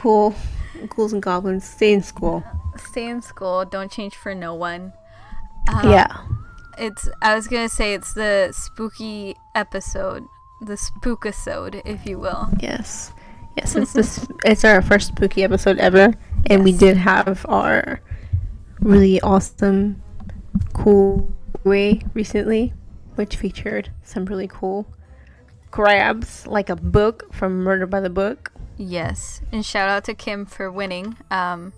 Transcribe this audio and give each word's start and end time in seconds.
cool, 0.00 0.34
ghouls 0.88 1.12
and 1.12 1.22
goblins, 1.22 1.64
stay 1.64 1.92
in 1.92 2.02
school. 2.02 2.42
Stay 2.76 3.08
in 3.08 3.20
school. 3.20 3.64
Don't 3.64 3.92
change 3.92 4.16
for 4.16 4.34
no 4.34 4.54
one. 4.54 4.92
Um, 5.68 5.90
yeah. 5.90 6.16
It's. 6.78 7.08
I 7.20 7.34
was 7.34 7.46
gonna 7.46 7.68
say 7.68 7.92
it's 7.92 8.14
the 8.14 8.52
spooky 8.52 9.36
episode, 9.54 10.24
the 10.62 10.74
spookisode, 10.74 11.82
if 11.84 12.06
you 12.06 12.18
will. 12.18 12.48
Yes. 12.60 13.12
Yes. 13.56 13.76
It's 13.76 13.92
this. 13.92 14.26
it's 14.44 14.64
our 14.64 14.80
first 14.80 15.08
spooky 15.08 15.44
episode 15.44 15.78
ever, 15.78 16.14
and 16.46 16.64
we 16.64 16.72
did 16.72 16.96
have 16.96 17.44
our 17.48 18.00
really 18.80 19.20
awesome, 19.20 20.02
cool 20.72 21.30
way 21.64 22.00
recently, 22.14 22.72
which 23.16 23.36
featured 23.36 23.90
some 24.02 24.24
really 24.24 24.48
cool 24.48 24.86
grabs, 25.70 26.46
like 26.46 26.70
a 26.70 26.76
book 26.76 27.32
from 27.32 27.62
Murder 27.62 27.86
by 27.86 28.00
the 28.00 28.10
Book. 28.10 28.52
Yes, 28.80 29.42
and 29.52 29.64
shout 29.64 29.90
out 29.90 30.04
to 30.04 30.14
Kim 30.14 30.46
for 30.46 30.70
winning. 30.70 31.14
Um, 31.30 31.74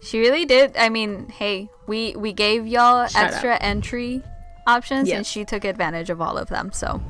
she 0.00 0.20
really 0.20 0.44
did. 0.44 0.76
I 0.76 0.88
mean, 0.88 1.28
hey, 1.28 1.68
we 1.88 2.14
we 2.14 2.32
gave 2.32 2.68
y'all 2.68 3.08
Shout 3.08 3.32
extra 3.32 3.56
entry 3.56 4.22
options, 4.64 5.10
and 5.10 5.26
she 5.26 5.44
took 5.44 5.64
advantage 5.64 6.08
of 6.08 6.20
all 6.20 6.38
of 6.38 6.48
them. 6.48 6.70
So 6.72 7.02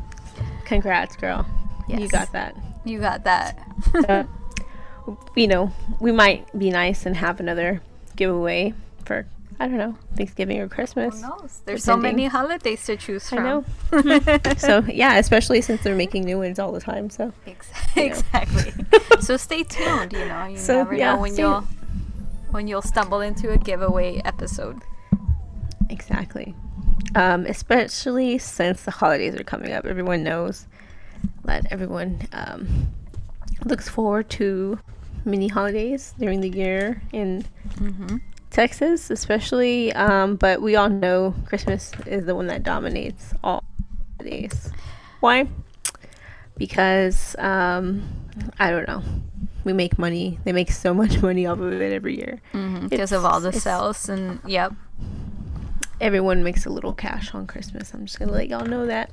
Congrats, 0.64 1.16
girl. 1.16 1.44
You 1.86 2.08
got 2.08 2.32
that. 2.32 2.56
you 2.84 2.98
got 2.98 3.24
that. 3.24 3.58
Uh, 4.08 4.24
you 5.34 5.48
know, 5.48 5.72
we 6.00 6.12
might 6.12 6.46
be 6.56 6.70
nice 6.70 7.04
and 7.04 7.16
have 7.16 7.40
another 7.40 7.80
giveaway 8.16 8.72
for 9.04 9.26
I 9.60 9.68
don't 9.68 9.76
know 9.76 9.94
Thanksgiving 10.16 10.58
or 10.58 10.68
Christmas. 10.68 11.20
Who 11.20 11.28
knows? 11.28 11.60
There's 11.66 11.84
so 11.84 11.94
many 11.96 12.26
holidays 12.26 12.82
to 12.86 12.96
choose 12.96 13.28
from. 13.28 13.38
I 13.40 13.42
know. 13.42 13.64
so 14.56 14.78
yeah, 14.88 15.18
especially 15.18 15.60
since 15.60 15.82
they're 15.82 15.94
making 15.94 16.24
new 16.24 16.38
ones 16.38 16.58
all 16.58 16.72
the 16.72 16.80
time. 16.80 17.10
So 17.10 17.32
Ex- 17.46 17.70
You 17.96 18.02
know. 18.02 18.08
exactly. 18.08 18.72
so 19.20 19.36
stay 19.36 19.62
tuned. 19.62 20.14
You 20.14 20.24
know, 20.26 20.46
you 20.46 20.56
So, 20.56 20.78
never 20.78 20.94
yeah, 20.94 21.14
know 21.14 21.20
when 21.20 21.36
you'll 21.36 21.60
when 22.50 22.66
you'll 22.68 22.82
stumble 22.82 23.20
into 23.20 23.50
a 23.52 23.58
giveaway 23.58 24.20
episode. 24.24 24.80
exactly, 25.90 26.54
um, 27.14 27.44
especially 27.46 28.38
since 28.38 28.82
the 28.84 28.90
holidays 28.90 29.34
are 29.38 29.44
coming 29.44 29.72
up, 29.72 29.84
everyone 29.84 30.22
knows 30.24 30.66
that 31.44 31.66
everyone 31.70 32.20
um, 32.32 32.88
looks 33.64 33.88
forward 33.88 34.30
to 34.30 34.78
mini 35.24 35.48
holidays 35.48 36.14
during 36.18 36.40
the 36.40 36.48
year 36.48 37.02
in 37.12 37.44
Mm-hmm. 37.76 38.16
Texas, 38.50 39.10
especially. 39.10 39.92
Um, 39.92 40.36
but 40.36 40.60
we 40.62 40.76
all 40.76 40.88
know 40.88 41.34
Christmas 41.46 41.92
is 42.06 42.26
the 42.26 42.34
one 42.34 42.46
that 42.48 42.62
dominates 42.62 43.32
all 43.42 43.64
holidays. 44.18 44.70
Why? 45.20 45.48
Because 46.56 47.36
um, 47.38 48.02
I 48.58 48.70
don't 48.70 48.86
know. 48.86 49.02
We 49.64 49.72
make 49.72 49.98
money. 49.98 50.38
They 50.44 50.52
make 50.52 50.70
so 50.70 50.92
much 50.94 51.20
money 51.22 51.46
off 51.46 51.58
of 51.60 51.72
it 51.72 51.92
every 51.92 52.16
year. 52.16 52.40
Because 52.88 53.12
of 53.12 53.24
all 53.24 53.40
the 53.40 53.52
sales 53.52 54.08
and 54.08 54.40
yep. 54.46 54.72
Everyone 56.00 56.42
makes 56.42 56.64
a 56.64 56.70
little 56.70 56.94
cash 56.94 57.34
on 57.34 57.46
Christmas. 57.46 57.92
I'm 57.92 58.06
just 58.06 58.18
gonna 58.18 58.32
let 58.32 58.48
y'all 58.48 58.64
know 58.64 58.86
that. 58.86 59.12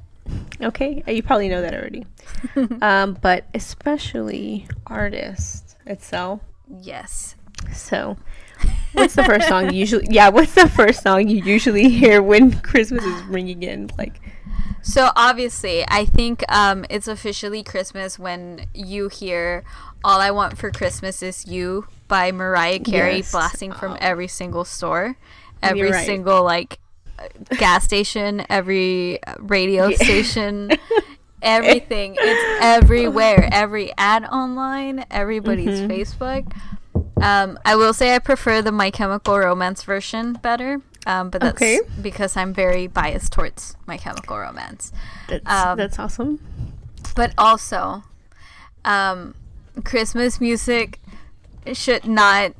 Okay, 0.62 1.04
Uh, 1.08 1.12
you 1.12 1.22
probably 1.24 1.48
know 1.50 1.62
that 1.62 1.74
already. 1.74 2.06
um, 2.82 3.18
but 3.22 3.46
especially 3.54 4.68
artists 4.86 5.76
itself. 5.86 6.42
Yes. 6.82 7.36
So, 7.74 8.18
what's 8.98 9.16
the 9.16 9.24
first 9.24 9.48
song 9.48 9.72
you 9.72 9.80
usually? 9.80 10.08
Yeah, 10.10 10.30
what's 10.30 10.54
the 10.54 10.68
first 10.70 11.04
song 11.04 11.28
you 11.30 11.44
usually 11.44 11.90
hear 11.90 12.22
when 12.22 12.60
Christmas 12.62 13.04
is 13.04 13.24
ringing 13.24 13.64
in? 13.64 13.90
Like, 13.98 14.20
So 14.82 15.10
obviously, 15.16 15.86
I 15.88 16.06
think 16.06 16.44
um, 16.50 16.86
it's 16.90 17.08
officially 17.08 17.64
Christmas 17.64 18.18
when 18.20 18.66
you 18.74 19.08
hear 19.10 19.64
"All 20.04 20.20
I 20.22 20.32
Want 20.32 20.58
for 20.58 20.72
Christmas 20.72 21.22
Is 21.22 21.46
You" 21.46 21.88
by 22.08 22.32
Mariah 22.32 22.80
Carey 22.80 23.18
Yes. 23.18 23.32
blasting 23.32 23.72
from 23.74 23.94
Oh. 23.94 23.98
every 24.00 24.28
single 24.28 24.64
store, 24.66 25.18
every 25.62 25.92
right. 25.92 26.06
single 26.06 26.44
like 26.44 26.80
gas 27.58 27.84
station, 27.84 28.46
every 28.50 29.20
radio 29.40 29.88
Yeah. 29.88 29.98
station, 29.98 30.72
everything. 31.42 32.16
It's 32.18 32.64
everywhere. 32.64 33.50
Every 33.52 33.92
ad 33.98 34.24
online, 34.26 35.04
everybody's 35.12 35.82
Mhm. 35.82 35.90
Facebook. 35.90 36.52
Um, 37.22 37.58
I 37.66 37.76
will 37.76 37.94
say 37.94 38.14
I 38.16 38.20
prefer 38.20 38.62
the 38.62 38.72
My 38.72 38.92
Chemical 38.92 39.38
Romance 39.40 39.84
version 39.84 40.34
better. 40.34 40.82
Um, 41.06 41.30
but 41.30 41.40
that's 41.42 41.56
Okay. 41.56 41.80
because 42.02 42.36
I'm 42.36 42.54
very 42.54 42.88
biased 42.88 43.32
towards 43.32 43.78
My 43.86 43.96
Chemical 43.98 44.38
Romance 44.38 44.92
that's 45.30 45.50
Um, 45.50 45.78
that's 45.78 45.98
awesome. 46.00 46.40
but 47.16 47.32
also 47.38 48.04
um, 48.84 49.34
Christmas 49.86 50.42
music 50.42 51.00
should 51.72 52.06
not 52.06 52.54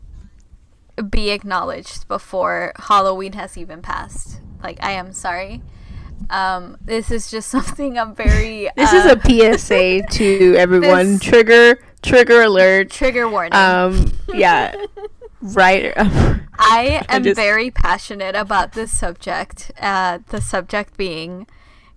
be 1.10 1.30
acknowledged 1.32 2.08
before 2.08 2.72
Halloween 2.78 3.34
has 3.34 3.58
even 3.58 3.82
passed. 3.82 4.40
Like, 4.64 4.82
I 4.82 4.92
am 4.92 5.12
sorry. 5.14 5.62
Um, 6.30 6.78
this 6.82 7.12
is 7.12 7.30
just 7.30 7.50
something 7.56 8.00
I'm 8.00 8.16
very. 8.16 8.70
This 8.76 8.94
uh, 8.94 8.96
is 8.98 9.06
a 9.54 9.58
PSA 9.58 10.08
to 10.18 10.56
everyone. 10.58 11.14
this- 11.14 11.22
Trigger 11.22 11.80
trigger 12.02 12.42
alert. 12.42 12.90
trigger 12.90 13.28
warning. 13.28 13.54
Um, 13.54 14.12
yeah, 14.34 14.76
right. 15.42 15.94
I 16.60 17.06
am 17.10 17.24
just- 17.24 17.36
very 17.36 17.70
passionate 17.72 18.36
about 18.36 18.74
this 18.74 18.92
subject. 18.98 19.72
Uh, 19.80 20.20
the 20.30 20.42
subject 20.42 20.98
being 20.98 21.48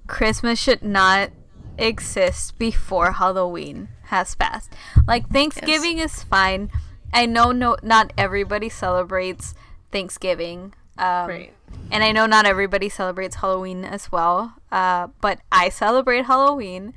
Christmas 0.06 0.59
should 0.59 0.83
not 0.83 1.31
exist 1.78 2.59
before 2.59 3.12
Halloween 3.12 3.89
has 4.05 4.34
passed. 4.34 4.72
Like 5.06 5.28
Thanksgiving 5.31 5.99
is 5.99 6.22
fine. 6.22 6.71
I 7.12 7.27
know 7.27 7.53
no 7.53 7.77
not 7.83 8.12
everybody 8.19 8.69
celebrates 8.69 9.55
Thanksgiving. 9.91 10.75
Um, 10.99 11.28
Right. 11.28 11.53
And 11.93 12.03
I 12.05 12.10
know 12.12 12.27
not 12.27 12.47
everybody 12.47 12.89
celebrates 12.89 13.37
Halloween 13.37 13.84
as 13.84 14.10
well. 14.12 14.55
Uh, 14.72 15.09
but 15.21 15.39
I 15.53 15.69
celebrate 15.69 16.27
Halloween. 16.27 16.93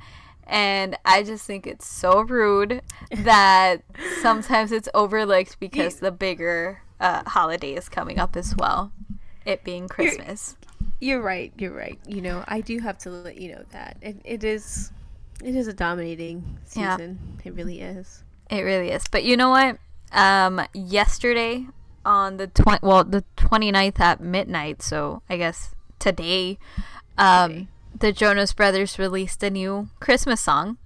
And 0.46 0.96
I 1.04 1.22
just 1.22 1.46
think 1.46 1.66
it's 1.66 1.86
so 1.86 2.20
rude 2.22 2.82
that 3.10 3.78
sometimes 4.22 4.72
it's 4.72 4.88
overlooked 4.94 5.58
because 5.60 5.96
the 5.96 6.10
bigger 6.12 6.82
uh, 7.00 7.22
holiday 7.26 7.74
is 7.74 7.88
coming 7.88 8.18
up 8.18 8.36
as 8.36 8.54
well. 8.56 8.92
It 9.44 9.64
being 9.64 9.88
Christmas. 9.88 10.56
You're 11.00 11.20
right. 11.20 11.52
You're 11.58 11.72
right. 11.74 11.98
You 12.06 12.20
know, 12.22 12.44
I 12.48 12.60
do 12.60 12.78
have 12.80 12.98
to 12.98 13.10
let 13.10 13.36
you 13.38 13.52
know 13.52 13.64
that 13.72 13.96
it, 14.00 14.16
it 14.24 14.44
is 14.44 14.90
it 15.42 15.54
is 15.54 15.66
a 15.66 15.72
dominating 15.72 16.58
Yeah. 16.74 16.96
season. 16.96 17.18
It 17.44 17.54
really 17.54 17.80
is. 17.80 18.22
It 18.50 18.60
really 18.62 18.90
is. 18.90 19.04
But 19.10 19.24
you 19.24 19.36
know 19.36 19.50
what? 19.50 19.78
Um, 20.12 20.60
yesterday 20.72 21.66
on 22.04 22.36
the 22.36 22.46
twen- 22.46 22.78
well 22.82 23.02
the 23.04 23.24
29th 23.36 23.98
at 24.00 24.20
midnight, 24.20 24.82
so 24.82 25.22
I 25.28 25.36
guess 25.36 25.74
today, 25.98 26.58
um, 27.18 27.50
Today. 27.50 27.68
The 27.98 28.12
Jonas 28.12 28.52
Brothers 28.52 28.98
released 28.98 29.42
a 29.42 29.50
new 29.50 29.88
Christmas 30.00 30.40
song. 30.40 30.78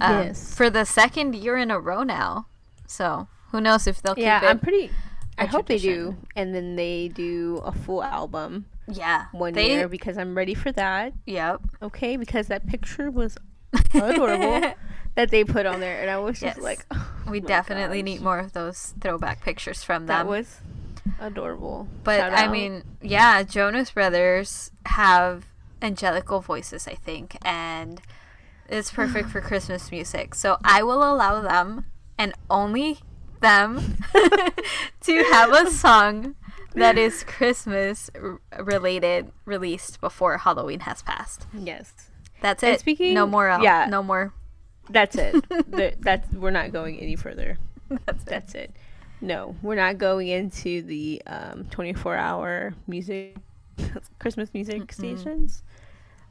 um, 0.00 0.26
yes. 0.26 0.54
For 0.54 0.70
the 0.70 0.84
second 0.84 1.34
year 1.34 1.56
in 1.56 1.70
a 1.70 1.78
row 1.80 2.02
now. 2.02 2.46
So 2.86 3.28
who 3.50 3.60
knows 3.60 3.86
if 3.86 4.00
they'll 4.02 4.18
yeah, 4.18 4.40
keep 4.40 4.48
it? 4.48 4.50
I'm 4.50 4.58
pretty. 4.58 4.90
I 5.38 5.44
hope 5.44 5.66
they 5.66 5.76
do, 5.78 6.16
and 6.34 6.54
then 6.54 6.76
they 6.76 7.08
do 7.08 7.58
a 7.62 7.70
full 7.70 8.02
album 8.02 8.64
yeah. 8.90 9.26
one 9.32 9.52
they, 9.52 9.68
year 9.68 9.86
because 9.88 10.16
I'm 10.16 10.34
ready 10.34 10.54
for 10.54 10.72
that. 10.72 11.12
Yep. 11.26 11.60
Okay, 11.82 12.16
because 12.16 12.46
that 12.46 12.66
picture 12.66 13.10
was 13.10 13.36
adorable 13.94 14.72
that 15.14 15.30
they 15.30 15.44
put 15.44 15.66
on 15.66 15.80
there, 15.80 16.00
and 16.00 16.10
I 16.10 16.16
was 16.18 16.40
just 16.40 16.56
Yes. 16.56 16.64
like, 16.64 16.86
oh 16.90 17.12
we 17.28 17.40
definitely 17.40 17.98
gosh. 18.00 18.04
need 18.06 18.20
more 18.22 18.38
of 18.38 18.54
those 18.54 18.94
throwback 19.00 19.42
pictures 19.44 19.82
from 19.82 20.06
them. 20.06 20.16
That 20.16 20.26
was 20.26 20.60
adorable. 21.20 21.86
But 22.02 22.18
Shout 22.18 22.32
I 22.32 22.44
out. 22.46 22.50
mean, 22.52 22.82
yeah, 23.02 23.42
Jonas 23.42 23.90
Brothers 23.90 24.70
have 24.86 25.44
angelical 25.82 26.40
voices, 26.40 26.86
I 26.88 26.94
think, 26.94 27.36
and 27.44 28.00
it's 28.68 28.90
perfect 28.90 29.28
for 29.30 29.40
Christmas 29.50 29.90
music. 29.90 30.34
So 30.34 30.56
I 30.64 30.82
will 30.82 31.02
allow 31.02 31.40
them 31.40 31.86
and 32.18 32.32
only 32.50 32.98
them 33.40 33.98
to 35.02 35.24
have 35.32 35.52
a 35.52 35.70
song 35.70 36.34
that 36.74 36.98
is 36.98 37.24
Christmas 37.24 38.10
related 38.58 39.30
released 39.44 40.00
before 40.00 40.38
Halloween 40.38 40.80
has 40.80 41.02
passed. 41.02 41.46
yes, 41.54 41.92
That's 42.40 42.62
And 42.62 42.74
it. 42.74 42.80
speaking- 42.80 43.14
no 43.14 43.26
more. 43.26 43.48
el- 43.48 43.62
yeah. 43.62 43.86
No 43.88 44.02
more. 44.02 44.32
that's 44.90 45.16
it. 45.16 45.34
The- 45.48 45.94
that's 46.00 46.30
we're 46.32 46.50
not 46.50 46.72
going 46.72 46.98
any 47.00 47.16
further. 47.16 47.58
That's 48.06 48.54
it. 48.54 48.60
It. 48.60 48.76
No, 49.20 49.56
we're 49.62 49.76
not 49.76 49.96
going 49.98 50.28
into 50.28 50.82
the 50.82 51.22
um, 51.26 51.64
24 51.70 52.16
hour 52.16 52.74
music, 52.86 53.36
Christmas 54.18 54.52
music 54.54 54.92
stations. 54.92 55.62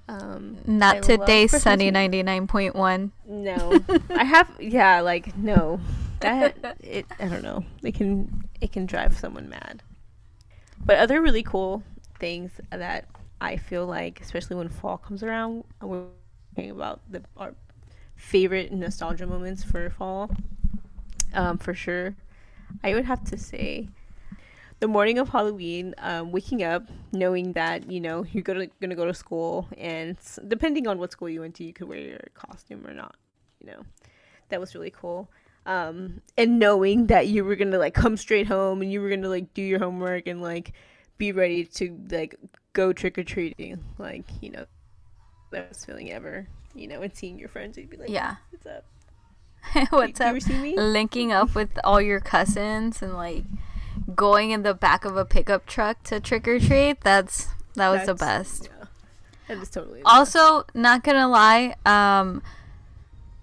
Um, 0.07 0.57
Not 0.65 0.97
I 0.97 1.01
today, 1.01 1.47
Sunny 1.47 1.91
ninety 1.91 2.23
nine 2.23 2.47
point 2.47 2.75
one. 2.75 3.11
No, 3.25 3.79
I 4.15 4.23
have. 4.23 4.49
Yeah, 4.59 5.01
like 5.01 5.35
no, 5.37 5.79
that 6.19 6.57
it. 6.81 7.07
I 7.19 7.27
don't 7.27 7.43
know. 7.43 7.63
It 7.83 7.95
can 7.95 8.43
it 8.61 8.71
can 8.71 8.85
drive 8.85 9.17
someone 9.17 9.49
mad. 9.49 9.83
But 10.83 10.97
other 10.97 11.21
really 11.21 11.43
cool 11.43 11.83
things 12.19 12.51
that 12.71 13.07
I 13.41 13.57
feel 13.57 13.85
like, 13.85 14.21
especially 14.21 14.55
when 14.55 14.69
fall 14.69 14.97
comes 14.97 15.23
around, 15.23 15.63
we're 15.81 16.05
talking 16.55 16.71
about 16.71 17.01
the 17.09 17.23
our 17.37 17.55
favorite 18.15 18.71
nostalgia 18.71 19.27
moments 19.27 19.63
for 19.63 19.89
fall. 19.89 20.31
um, 21.33 21.57
for 21.57 21.73
sure. 21.73 22.15
I 22.83 22.93
would 22.93 23.05
have 23.05 23.23
to 23.25 23.37
say 23.37 23.89
the 24.85 24.91
morning 24.97 25.17
of 25.17 25.29
Halloween, 25.29 25.95
um, 25.97 26.31
waking 26.31 26.61
up 26.61 26.83
knowing 27.11 27.53
that 27.53 27.89
you 27.91 27.99
know 27.99 28.23
you're 28.31 28.43
gonna 28.43 28.67
gonna 28.79 28.93
go 28.93 29.05
to 29.05 29.15
school, 29.15 29.67
and 29.79 30.15
depending 30.47 30.85
on 30.87 30.99
what 30.99 31.11
school 31.11 31.27
you 31.27 31.41
went 31.41 31.55
to, 31.55 31.63
you 31.63 31.73
could 31.73 31.87
wear 31.87 31.97
your 31.99 32.19
costume 32.35 32.85
or 32.85 32.93
not. 32.93 33.15
You 33.59 33.67
know, 33.71 33.81
that 34.49 34.59
was 34.59 34.75
really 34.75 34.91
cool. 34.91 35.27
Um, 35.65 36.21
and 36.37 36.59
knowing 36.59 37.07
that 37.07 37.25
you 37.27 37.43
were 37.43 37.55
gonna 37.55 37.79
like 37.79 37.95
come 37.95 38.15
straight 38.15 38.45
home 38.45 38.83
and 38.83 38.91
you 38.91 39.01
were 39.01 39.09
gonna 39.09 39.27
like 39.37 39.55
do 39.55 39.63
your 39.63 39.79
homework 39.79 40.27
and 40.27 40.39
like 40.39 40.73
be 41.17 41.31
ready 41.31 41.65
to 41.65 41.97
like 42.11 42.35
go 42.73 42.93
trick 42.93 43.17
or 43.17 43.23
treating, 43.23 43.83
like 43.97 44.25
you 44.39 44.51
know, 44.51 44.65
the 45.49 45.61
best 45.61 45.87
feeling 45.87 46.11
ever. 46.11 46.47
You 46.75 46.87
know, 46.89 47.01
and 47.01 47.15
seeing 47.15 47.39
your 47.39 47.49
friends, 47.49 47.75
you'd 47.75 47.89
be 47.89 47.97
like, 47.97 48.09
Yeah. 48.09 48.35
what's 48.51 48.67
up? 48.67 48.85
What's 49.89 50.19
you 50.19 50.25
up? 50.27 50.61
me? 50.61 50.77
Linking 50.77 51.31
up 51.31 51.55
with 51.55 51.71
all 51.83 51.99
your 51.99 52.19
cousins 52.19 53.01
and 53.01 53.15
like 53.15 53.45
going 54.13 54.51
in 54.51 54.63
the 54.63 54.73
back 54.73 55.05
of 55.05 55.17
a 55.17 55.25
pickup 55.25 55.65
truck 55.65 56.03
to 56.03 56.19
trick 56.19 56.47
or 56.47 56.59
treat. 56.59 57.01
That's 57.01 57.47
that 57.75 57.89
was 57.89 58.05
the 58.05 58.15
best. 58.15 58.69
Yeah, 58.71 58.85
that 59.47 59.57
is 59.61 59.69
totally. 59.69 59.99
the 59.99 60.03
best. 60.05 60.15
Also, 60.15 60.65
not 60.73 61.03
gonna 61.03 61.27
lie, 61.27 61.75
um, 61.85 62.41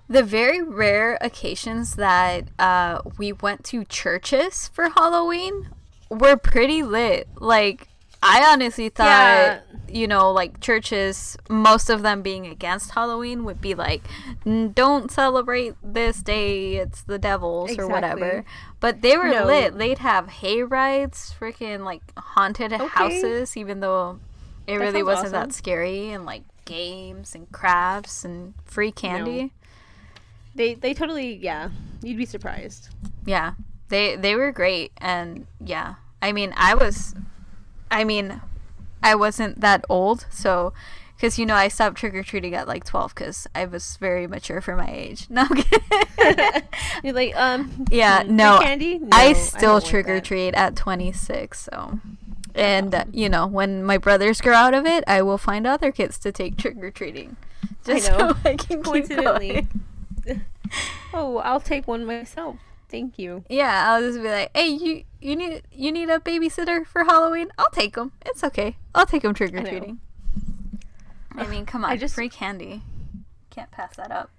the 0.08 0.22
very 0.22 0.62
rare 0.62 1.18
occasions 1.20 1.96
that 1.96 2.48
uh, 2.58 3.00
we 3.18 3.32
went 3.32 3.64
to 3.64 3.84
churches 3.84 4.68
for 4.68 4.90
Halloween 4.90 5.70
were 6.10 6.36
pretty 6.36 6.82
lit. 6.82 7.28
Like, 7.36 7.88
I 8.22 8.52
honestly 8.52 8.88
thought, 8.88 9.04
Yeah. 9.06 9.60
you 9.88 10.06
know, 10.06 10.30
like 10.30 10.60
churches, 10.60 11.36
most 11.50 11.90
of 11.90 12.02
them 12.02 12.22
being 12.22 12.46
against 12.46 12.92
Halloween, 12.92 13.44
would 13.44 13.60
be 13.60 13.74
like, 13.74 14.02
don't 14.44 15.10
celebrate 15.10 15.74
this 15.82 16.22
day, 16.22 16.76
it's 16.76 17.02
the 17.02 17.18
devil's 17.18 17.76
or 17.76 17.88
whatever. 17.88 18.44
But 18.78 19.02
they 19.02 19.16
were 19.16 19.28
No. 19.28 19.46
lit. 19.46 19.76
They'd 19.76 19.98
have 19.98 20.28
hay 20.28 20.62
rides, 20.62 21.34
freaking 21.38 21.84
like 21.84 22.02
haunted 22.16 22.72
Okay. 22.72 22.86
houses, 22.86 23.56
even 23.56 23.80
though 23.80 24.20
it 24.68 24.78
That 24.78 24.84
really 24.84 25.02
wasn't 25.02 25.34
awesome. 25.34 25.48
that 25.48 25.52
scary, 25.52 26.10
and 26.10 26.24
like 26.24 26.42
games 26.64 27.34
and 27.34 27.50
crafts 27.50 28.24
and 28.24 28.54
free 28.64 28.92
candy. 28.92 29.52
They 30.54 30.74
they 30.74 30.94
totally 30.94 31.34
yeah. 31.34 31.70
You'd 32.02 32.18
be 32.18 32.26
surprised. 32.26 32.88
Yeah, 33.26 33.54
they 33.88 34.14
they 34.16 34.36
were 34.36 34.52
great, 34.52 34.92
and 34.98 35.46
yeah, 35.64 35.94
I 36.20 36.30
mean, 36.32 36.52
I 36.56 36.74
was, 36.74 37.14
I 37.92 38.02
mean, 38.04 38.40
I 39.02 39.14
wasn't 39.14 39.60
that 39.60 39.84
old, 39.88 40.26
so. 40.30 40.72
Because 41.14 41.38
you 41.38 41.46
know 41.46 41.54
I 41.54 41.68
stopped 41.68 41.98
trick 41.98 42.14
or 42.16 42.24
treating 42.24 42.52
at 42.56 42.66
like 42.66 42.82
twelve 42.82 43.14
because 43.14 43.46
I 43.54 43.64
was 43.66 43.96
very 43.98 44.26
mature 44.26 44.60
for 44.60 44.74
my 44.74 44.90
age. 44.90 45.26
No. 45.30 45.46
You're 47.04 47.12
like 47.12 47.36
um. 47.36 47.84
Yeah, 47.92 48.24
hmm, 48.24 48.34
no, 48.34 48.58
candy. 48.60 48.98
No, 48.98 49.08
I 49.12 49.32
still 49.34 49.80
trick 49.80 50.08
or 50.08 50.20
treat 50.20 50.54
at 50.54 50.74
26. 50.74 51.60
So, 51.70 52.00
and 52.56 52.92
uh, 52.94 53.04
you 53.12 53.28
know, 53.28 53.46
when 53.46 53.84
my 53.84 53.98
brothers 53.98 54.40
grow 54.40 54.54
out 54.54 54.74
of 54.74 54.84
it, 54.84 55.04
I 55.06 55.22
will 55.22 55.38
find 55.38 55.64
other 55.66 55.92
kids 55.92 56.18
to 56.20 56.32
take 56.32 56.56
trick 56.56 56.76
or 56.82 56.90
treating. 56.90 57.36
I 57.62 57.66
Just 57.94 58.10
know. 58.10 58.18
so 58.18 58.36
I 58.44 58.56
can 58.56 58.56
keep 58.56 58.84
Coincidentally. 58.84 59.68
going. 60.26 60.40
Oh, 61.14 61.36
I'll 61.38 61.60
take 61.60 61.86
one 61.86 62.06
myself. 62.06 62.56
Thank 62.88 63.18
you. 63.18 63.44
Yeah, 63.50 63.90
I'll 63.92 64.00
just 64.00 64.22
be 64.22 64.28
like, 64.28 64.50
"Hey, 64.54 64.68
you 64.68 65.04
you 65.22 65.36
need 65.36 65.62
you 65.70 65.92
need 65.92 66.10
a 66.10 66.18
babysitter 66.18 66.86
for 66.86 67.04
Halloween? 67.04 67.48
I'll 67.58 67.70
take 67.70 67.94
them. 67.94 68.12
It's 68.26 68.42
okay. 68.44 68.76
I'll 68.94 69.06
take 69.06 69.22
them 69.22 69.34
trick 69.34 69.54
or 69.54 69.62
treating." 69.62 70.00
I 71.36 71.46
mean, 71.46 71.64
come 71.66 71.84
on, 71.84 71.90
I 71.90 71.96
just- 71.96 72.14
free 72.14 72.28
candy. 72.28 72.82
Can't 73.50 73.70
pass 73.70 73.96
that 73.96 74.10
up. 74.10 74.30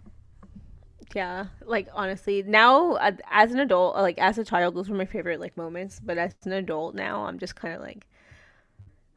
Yeah, 1.13 1.47
like 1.65 1.87
honestly, 1.93 2.41
now 2.41 2.93
uh, 2.93 3.11
as 3.29 3.51
an 3.51 3.59
adult, 3.59 3.95
like 3.95 4.17
as 4.17 4.39
a 4.39 4.43
child, 4.43 4.73
those 4.75 4.89
were 4.89 4.95
my 4.97 5.05
favorite 5.05 5.39
like 5.39 5.55
moments. 5.55 5.99
But 6.03 6.17
as 6.17 6.33
an 6.43 6.53
adult 6.53 6.95
now, 6.95 7.25
I'm 7.25 7.37
just 7.37 7.55
kind 7.55 7.75
of 7.75 7.81
like, 7.81 8.07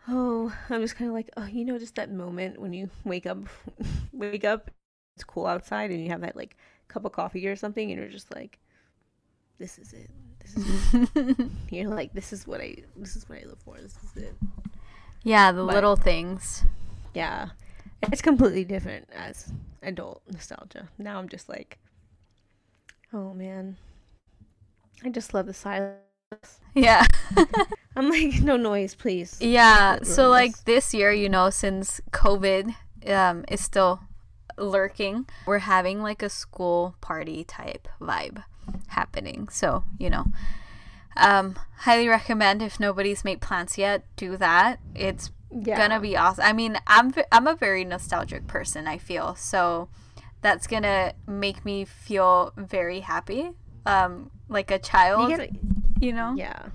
oh, 0.07 0.53
I'm 0.69 0.83
just 0.83 0.97
kind 0.97 1.09
of 1.09 1.15
like, 1.15 1.31
oh, 1.39 1.47
you 1.47 1.65
know, 1.65 1.79
just 1.79 1.95
that 1.95 2.11
moment 2.11 2.61
when 2.61 2.75
you 2.75 2.91
wake 3.05 3.25
up, 3.25 3.39
wake 4.12 4.45
up, 4.45 4.71
it's 5.15 5.25
cool 5.25 5.47
outside, 5.47 5.91
and 5.91 6.03
you 6.03 6.11
have 6.11 6.21
that 6.21 6.37
like 6.37 6.57
cup 6.89 7.07
of 7.07 7.12
coffee 7.12 7.47
or 7.47 7.57
something, 7.57 7.91
and 7.91 7.99
you're 7.99 8.11
just 8.11 8.35
like, 8.35 8.59
this 9.59 9.79
is 9.79 9.95
it. 9.95 10.11
This 10.55 10.95
is 11.17 11.49
you're 11.71 11.89
like, 11.89 12.13
this 12.15 12.33
is 12.33 12.47
what 12.47 12.61
I, 12.61 12.77
this 12.97 13.17
is 13.17 13.29
what 13.29 13.39
I 13.39 13.47
live 13.47 13.59
for. 13.65 13.77
This 13.77 13.97
is 14.05 14.23
it. 14.25 14.35
yeah, 15.23 15.53
the 15.53 15.65
But- 15.65 15.75
little 15.75 15.97
things. 15.97 16.65
Yeah, 17.15 17.49
it's 18.03 18.21
completely 18.23 18.65
different 18.65 19.09
as 19.15 19.51
adult 19.83 20.23
nostalgia. 20.31 20.89
Now 20.99 21.19
I'm 21.19 21.29
just 21.29 21.49
like, 21.49 21.79
oh 23.13 23.33
man, 23.33 23.77
I 25.05 25.09
just 25.09 25.33
love 25.33 25.47
the 25.47 25.55
silence. 25.55 25.97
Yeah. 26.75 27.07
I'm 27.97 28.11
like, 28.11 28.43
no 28.43 28.57
noise, 28.57 28.95
please. 28.95 29.39
Yeah, 29.41 30.01
so 30.03 30.29
like 30.29 30.53
this. 30.53 30.91
this 30.91 30.95
year, 30.95 31.11
you 31.13 31.29
know, 31.31 31.49
since 31.49 32.01
COVID 32.11 32.75
um, 33.07 33.45
is 33.49 33.63
still 33.65 34.01
lurking, 34.59 35.27
we're 35.47 35.61
having 35.61 36.03
like 36.03 36.23
a 36.23 36.29
school 36.29 36.97
party 37.01 37.45
type 37.45 37.89
vibe 38.01 38.45
happening. 38.89 39.49
So, 39.51 39.85
you 39.99 40.11
know, 40.11 40.27
um, 41.17 41.59
highly 41.79 42.09
recommend 42.09 42.63
if 42.63 42.79
nobody's 42.79 43.25
made 43.25 43.41
plans 43.41 43.79
yet, 43.79 44.05
do 44.17 44.37
that. 44.37 44.79
It's 44.95 45.31
Yeah. 45.51 45.77
gonna 45.77 46.01
be 46.01 46.17
awesome. 46.17 46.45
I 46.45 46.53
mean, 46.53 46.79
I'm 46.87 47.15
I'm 47.33 47.47
a 47.47 47.55
very 47.55 47.85
nostalgic 47.85 48.47
person. 48.47 48.87
I 48.87 48.99
feel 48.99 49.35
so 49.37 49.89
that's 50.43 50.67
gonna 50.67 51.13
make 51.27 51.65
me 51.65 51.85
feel 51.85 52.53
very 52.57 53.01
happy, 53.01 53.51
um, 53.87 54.31
like 54.49 54.71
a 54.71 54.75
You 54.75 54.79
child. 54.81 55.31
gotta, 55.31 55.49
You 56.01 56.12
know? 56.12 56.35
yeah, 56.37 56.67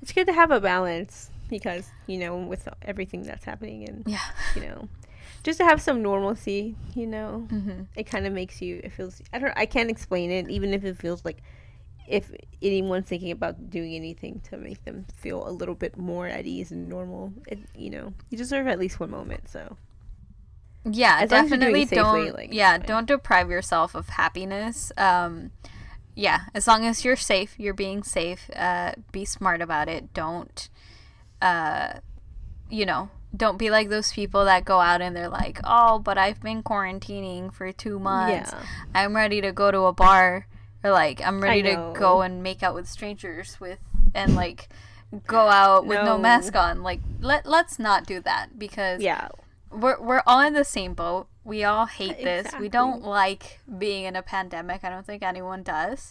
it's 0.00 0.12
good 0.12 0.26
to 0.28 0.32
have 0.32 0.50
a 0.50 0.60
balance 0.60 1.30
because 1.48 1.90
you 2.06 2.18
know 2.18 2.36
with 2.36 2.68
everything 2.82 3.22
that's 3.24 3.44
happening 3.44 3.86
and 3.88 4.04
Yeah. 4.06 4.20
you 4.54 4.62
know 4.62 4.88
just 5.42 5.58
to 5.58 5.64
have 5.64 5.80
some 5.82 6.02
normalcy. 6.02 6.76
You 6.94 7.06
know, 7.06 7.46
hmm 7.50 7.82
it 7.96 8.04
kind 8.04 8.26
of 8.26 8.32
makes 8.32 8.62
you. 8.62 8.80
It 8.84 8.92
feels. 8.92 9.20
I 9.32 9.38
don't. 9.38 9.52
I 9.56 9.66
can't 9.66 9.90
explain 9.90 10.30
it. 10.30 10.48
Even 10.50 10.72
if 10.74 10.84
it 10.84 10.96
feels 10.98 11.24
like 11.24 11.38
if 12.08 12.30
anyone's 12.60 13.06
thinking 13.06 13.30
about 13.30 13.70
doing 13.70 13.94
anything 13.94 14.40
to 14.50 14.56
make 14.56 14.84
them 14.84 15.06
feel 15.16 15.46
a 15.48 15.50
little 15.50 15.74
bit 15.74 15.96
more 15.96 16.26
at 16.26 16.46
ease 16.46 16.70
and 16.72 16.88
normal, 16.88 17.32
it, 17.46 17.58
you 17.76 17.90
know, 17.90 18.12
you 18.28 18.36
deserve 18.36 18.66
at 18.66 18.78
least 18.78 18.98
one 19.00 19.10
moment. 19.10 19.48
So 19.48 19.76
Yeah, 20.84 21.18
As 21.20 21.30
definitely 21.30 21.86
safely, 21.86 22.02
don't. 22.02 22.34
like, 22.34 22.52
yeah, 22.52 22.76
don't 22.78 23.06
deprive 23.06 23.50
yourself 23.50 23.94
of 23.94 24.08
happiness. 24.10 24.90
Um, 24.96 25.52
yeah, 26.14 26.40
as 26.54 26.66
long 26.66 26.84
as 26.84 27.04
you're 27.04 27.16
safe, 27.16 27.54
you're 27.58 27.72
being 27.72 28.02
safe. 28.02 28.50
Uh, 28.54 28.92
be 29.12 29.24
smart 29.24 29.62
about 29.62 29.88
it. 29.88 30.12
Don't, 30.12 30.68
uh, 31.40 32.00
you 32.68 32.84
know, 32.84 33.10
don't 33.34 33.56
be 33.56 33.70
like 33.70 33.88
those 33.88 34.12
people 34.12 34.44
that 34.44 34.64
go 34.64 34.80
out 34.80 35.00
and 35.00 35.16
they're 35.16 35.28
like, 35.28 35.58
oh, 35.64 35.98
but 35.98 36.18
I've 36.18 36.40
been 36.42 36.62
quarantining 36.62 37.52
for 37.52 37.72
two 37.72 37.98
months. 37.98 38.52
yeah, 38.52 38.62
I'm 38.94 39.16
ready 39.16 39.40
to 39.40 39.52
go 39.52 39.70
to 39.70 39.80
a 39.84 39.92
bar, 39.92 40.46
or 40.84 40.90
like 40.90 41.20
I'm 41.24 41.40
ready 41.42 41.62
to 41.62 41.92
go 41.96 42.20
and 42.22 42.42
make 42.42 42.62
out 42.62 42.74
with 42.74 42.88
strangers 42.88 43.58
with 43.60 43.78
and 44.14 44.34
like 44.34 44.68
go 45.26 45.48
out 45.48 45.86
with 45.86 45.98
no 45.98 46.16
No. 46.16 46.18
mask 46.18 46.54
on. 46.56 46.82
Like 46.82 47.00
let 47.20 47.46
let's 47.46 47.78
not 47.78 48.06
do 48.06 48.20
that 48.20 48.58
because 48.58 49.00
yeah, 49.00 49.28
we're 49.70 50.00
we're 50.00 50.22
all 50.26 50.40
in 50.40 50.52
the 50.54 50.64
same 50.64 50.92
boat. 50.94 51.28
We 51.44 51.64
all 51.64 51.86
hate 51.86 52.22
this. 52.22 52.46
We 52.60 52.68
don't 52.68 53.02
like 53.02 53.58
being 53.78 54.04
in 54.04 54.14
a 54.14 54.22
pandemic. 54.22 54.84
I 54.84 54.90
don't 54.90 55.04
think 55.04 55.22
anyone 55.24 55.62
does. 55.64 56.10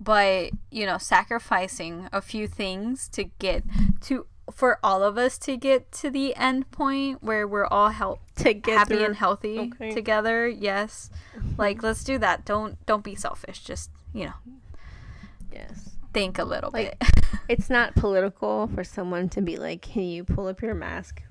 But, 0.00 0.52
you 0.70 0.86
know, 0.86 0.96
sacrificing 0.98 2.08
a 2.12 2.20
few 2.22 2.46
things 2.46 3.08
to 3.08 3.24
get 3.24 3.64
to 4.02 4.26
for 4.52 4.78
all 4.82 5.02
of 5.02 5.18
us 5.18 5.38
to 5.38 5.56
get 5.56 5.90
to 5.92 6.10
the 6.10 6.34
end 6.36 6.70
point 6.70 7.22
where 7.22 7.46
we're 7.46 7.66
all 7.66 7.90
help 7.90 8.20
to 8.36 8.54
get 8.54 8.78
happy 8.78 9.02
and 9.04 9.16
healthy 9.16 9.58
Okay. 9.58 9.92
together. 9.92 10.48
Yes. 10.48 11.10
Like 11.56 11.82
let's 11.82 12.02
do 12.04 12.18
that. 12.18 12.44
Don't 12.44 12.84
don't 12.86 13.04
be 13.04 13.14
selfish. 13.14 13.60
Just, 13.64 13.90
you 14.12 14.26
know, 14.26 14.34
yes, 15.52 15.90
think 16.12 16.38
a 16.38 16.44
little 16.44 16.70
Like- 16.72 16.98
bit. 16.98 17.10
it's 17.48 17.70
not 17.70 17.94
political 17.94 18.68
for 18.74 18.84
someone 18.84 19.28
to 19.30 19.40
be 19.42 19.56
like, 19.56 19.82
"Can 19.82 20.02
you 20.04 20.24
pull 20.24 20.46
up 20.46 20.62
your 20.62 20.74
mask? 20.74 21.22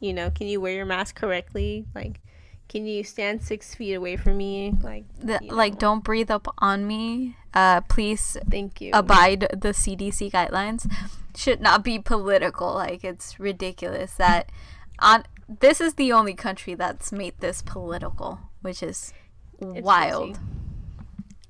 You 0.00 0.12
know, 0.12 0.30
can 0.30 0.46
you 0.48 0.60
wear 0.60 0.72
your 0.74 0.86
mask 0.86 1.14
correctly? 1.16 1.86
Like, 1.94 2.20
can 2.68 2.86
you 2.86 3.04
stand 3.04 3.42
six 3.42 3.74
feet 3.74 3.94
away 3.94 4.16
from 4.16 4.36
me? 4.36 4.74
Like, 4.82 5.04
The- 5.18 5.40
like 5.50 5.78
don't 5.78 6.02
breathe 6.04 6.30
up 6.30 6.48
on 6.58 6.86
me. 6.86 7.36
Uh 7.52 7.80
please 7.82 8.36
thank 8.50 8.80
you. 8.80 8.90
abide 8.92 9.40
the 9.52 9.72
CDC 9.72 10.30
guidelines 10.32 10.90
should 11.36 11.60
not 11.60 11.82
be 11.84 11.98
political. 11.98 12.74
Like 12.74 13.04
it's 13.04 13.38
ridiculous 13.40 14.14
that 14.14 14.50
on 14.98 15.24
this 15.48 15.80
is 15.80 15.94
the 15.94 16.12
only 16.12 16.34
country 16.34 16.74
that's 16.74 17.12
made 17.12 17.34
this 17.40 17.62
political, 17.62 18.40
which 18.62 18.82
is 18.82 19.12
It's 19.60 19.82
wild. 19.84 20.34
crazy. 20.34 20.40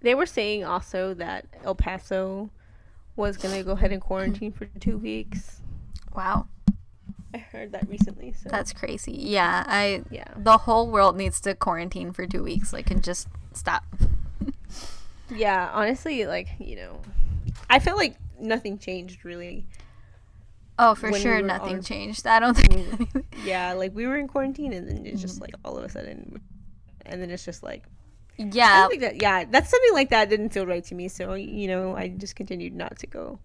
They 0.01 0.15
were 0.15 0.27
saying 0.27 0.65
also 0.65 1.15
that 1.15 1.47
El 1.63 1.75
Paso 1.75 2.51
was 3.17 3.37
gonna 3.37 3.63
go 3.63 3.73
ahead 3.73 3.93
and 3.93 4.01
quarantine 4.03 4.53
for 4.53 4.67
two 4.81 4.99
weeks. 4.99 5.61
Wow, 6.15 6.47
I 7.33 7.39
heard 7.39 7.73
that 7.73 7.89
recently. 7.89 8.33
So 8.33 8.49
that's 8.49 8.73
crazy. 8.73 9.13
Yeah, 9.13 9.65
I 9.67 10.03
yeah, 10.11 10.29
the 10.37 10.59
whole 10.59 10.91
world 10.91 11.17
needs 11.17 11.41
to 11.43 11.55
quarantine 11.55 12.13
for 12.13 12.27
2 12.27 12.43
weeks 12.43 12.73
like 12.73 12.91
and 12.91 13.03
just 13.03 13.29
stop. 13.53 13.85
Yeah, 15.35 15.71
honestly, 15.73 16.27
like 16.27 16.49
you 16.59 16.77
know, 16.77 17.01
I 17.71 17.79
feel 17.79 17.97
like 17.97 18.17
nothing 18.41 18.79
changed 18.79 19.25
really. 19.25 19.67
Oh, 20.79 20.95
for 20.97 21.11
When 21.11 21.21
sure, 21.23 21.37
were 21.37 21.43
nothing 21.47 21.77
on- 21.77 21.83
changed. 21.83 22.27
I 22.27 22.41
don't 22.41 22.55
think. 22.57 23.09
Yeah, 23.45 23.75
like 23.75 23.95
we 23.95 24.07
were 24.07 24.17
in 24.17 24.27
quarantine, 24.27 24.73
and 24.73 24.89
then 24.89 24.99
it's 25.07 25.17
Mm-hmm. 25.17 25.21
just 25.23 25.41
like 25.41 25.55
all 25.65 25.77
of 25.79 25.85
a 25.85 25.89
sudden, 25.89 26.41
and 27.07 27.21
then 27.21 27.31
it's 27.31 27.45
just 27.45 27.63
like 27.63 27.85
yeah, 28.37 28.89
that. 28.99 29.21
Yeah, 29.23 29.45
that's 29.49 29.71
something 29.71 29.93
like 29.93 30.11
that 30.11 30.29
didn't 30.29 30.49
feel 30.51 30.67
right 30.67 30.83
to 30.85 30.95
me. 30.95 31.07
So 31.09 31.35
you 31.35 31.69
know, 31.69 31.95
I 31.97 32.09
just 32.09 32.35
continued 32.35 32.75
not 32.75 32.99
to 32.99 33.07
go 33.07 33.39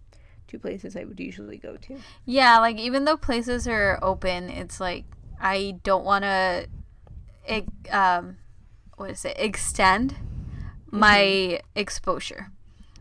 to 0.48 0.58
places 0.58 0.96
I 0.96 1.04
would 1.04 1.20
usually 1.20 1.58
go 1.58 1.76
to. 1.78 1.98
yeah. 2.26 2.58
Like 2.60 2.78
even 2.80 3.06
though 3.06 3.18
places 3.18 3.68
are 3.68 4.00
open, 4.02 4.50
it's 4.50 4.80
like 4.80 5.06
I 5.40 5.76
don't 5.84 6.04
want 6.06 6.24
to, 6.24 6.68
um, 7.92 8.38
what 8.98 9.12
is 9.12 9.24
it? 9.26 9.36
Extend 9.38 10.16
my 10.90 11.62
exposure. 11.76 12.52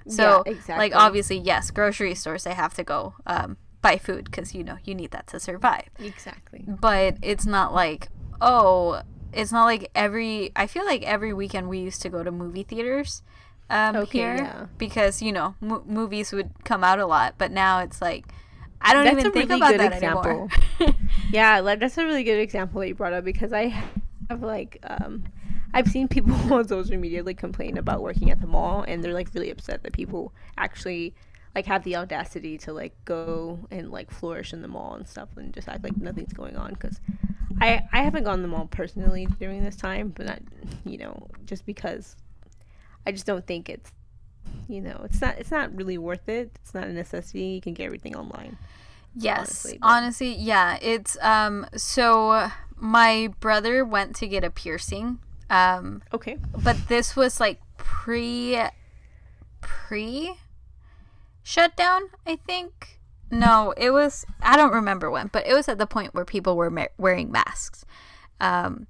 So, 0.08 0.42
Yeah, 0.46 0.52
exactly. 0.52 0.76
like 0.90 0.94
obviously, 0.96 1.38
yes, 1.38 1.70
grocery 1.70 2.14
stores 2.14 2.46
I 2.46 2.54
have 2.54 2.74
to 2.74 2.84
go 2.84 3.14
um, 3.26 3.56
buy 3.82 3.96
food 3.98 4.24
because 4.24 4.54
you 4.54 4.64
know 4.64 4.78
you 4.84 4.94
need 4.94 5.10
that 5.12 5.26
to 5.28 5.38
survive. 5.40 5.88
Exactly. 5.98 6.64
but 6.66 7.16
it's 7.22 7.46
not 7.46 7.72
like 7.74 8.08
oh 8.40 9.02
it's 9.32 9.52
not 9.52 9.64
like 9.64 9.90
every 9.94 10.50
i 10.56 10.66
feel 10.66 10.84
like 10.86 11.02
every 11.02 11.32
weekend 11.34 11.68
we 11.68 11.78
used 11.78 12.00
to 12.00 12.08
go 12.08 12.22
to 12.22 12.30
movie 12.30 12.62
theaters 12.62 13.22
um 13.68 13.96
Okay, 13.96 14.18
here 14.18 14.36
yeah. 14.36 14.66
because 14.78 15.20
you 15.20 15.32
know 15.32 15.54
mo- 15.60 15.82
movies 15.86 16.32
would 16.32 16.50
come 16.64 16.82
out 16.84 16.98
a 16.98 17.06
lot 17.06 17.34
but 17.36 17.50
now 17.50 17.80
it's 17.80 18.00
like 18.00 18.24
i 18.80 18.94
don't 18.94 19.04
That's 19.04 19.18
even 19.20 19.32
think 19.32 19.50
really 19.50 19.58
about 19.60 19.70
good 19.72 19.80
that 19.80 19.92
example. 19.92 20.48
anymore 20.80 20.94
Yeah, 21.32 21.60
like 21.60 21.78
that's 21.80 21.98
a 21.98 22.04
really 22.04 22.24
good 22.24 22.38
example 22.40 22.80
that 22.80 22.88
you 22.88 22.94
brought 22.94 23.12
up 23.12 23.24
because 23.24 23.52
I 23.52 23.64
have 24.30 24.42
like 24.42 24.78
um 24.84 25.24
I've 25.75 25.88
seen 25.88 26.08
people 26.08 26.34
on 26.52 26.66
social 26.66 26.96
media 26.96 27.22
like 27.22 27.38
complain 27.38 27.78
about 27.78 28.02
working 28.02 28.30
at 28.30 28.40
the 28.40 28.46
mall 28.46 28.84
and 28.87 29.02
they're 29.02 29.14
like 29.14 29.28
really 29.34 29.50
upset 29.50 29.82
that 29.82 29.92
people 29.92 30.32
actually 30.56 31.14
like 31.54 31.66
have 31.66 31.84
the 31.84 31.96
audacity 31.96 32.58
to 32.58 32.72
like 32.72 32.94
go 33.04 33.58
and 33.70 33.90
like 33.90 34.10
flourish 34.10 34.52
in 34.52 34.62
the 34.62 34.68
mall 34.68 34.94
and 34.94 35.08
stuff 35.08 35.28
and 35.37 35.52
just 35.52 35.68
act 35.68 35.82
like 35.82 35.96
nothing's 35.96 36.32
going 36.32 36.56
on 36.56 36.70
because 36.70 37.00
I 37.60 37.82
I 37.92 38.02
haven't 38.02 38.25
gone 38.25 38.37
to 38.37 38.42
the 38.42 38.48
mall 38.48 38.66
personally 38.70 39.26
during 39.38 39.64
this 39.64 39.76
time 39.76 40.08
but 40.08 40.26
not 40.26 40.40
you 40.84 40.98
know 40.98 41.28
just 41.46 41.66
because 41.66 42.16
I 43.06 43.12
just 43.12 43.26
don't 43.26 43.46
think 43.46 43.68
it's 43.68 43.90
you 44.68 44.80
know 44.80 45.00
it's 45.04 45.20
not 45.20 45.38
it's 45.38 45.50
not 45.50 45.75
really 45.75 45.98
worth 45.98 46.28
it. 46.28 46.50
It's 46.62 46.75
not 46.75 46.84
a 46.84 46.92
necessity. 46.92 47.44
You 47.44 47.60
can 47.60 47.75
get 47.75 47.84
everything 47.84 48.16
online 48.16 48.58
yes 49.14 49.38
honestly, 49.38 49.78
honestly 49.82 50.34
yeah 50.34 50.78
it's 50.80 51.16
um 51.22 51.66
so 51.76 52.48
my 52.76 53.32
brother 53.40 53.84
went 53.84 54.14
to 54.14 54.28
get 54.28 54.44
a 54.44 54.50
piercing 54.50 55.18
um 55.50 56.02
okay. 56.12 56.38
but 56.62 56.76
this 56.88 57.16
was 57.16 57.40
like 57.40 57.60
pre 57.76 58.60
pre 59.60 60.34
shutdown 61.42 62.02
i 62.26 62.36
think? 62.36 63.00
No 63.30 63.74
it 63.76 63.90
was 63.90 64.24
i 64.42 64.56
don't 64.56 64.72
remember 64.72 65.10
when 65.10 65.28
but 65.28 65.46
it 65.46 65.54
was 65.54 65.68
at 65.68 65.78
the 65.78 65.86
point 65.86 66.14
where 66.14 66.24
people 66.24 66.56
were 66.56 66.70
ma- 66.70 66.86
wearing 66.96 67.30
masks. 67.30 67.84
Um 68.40 68.86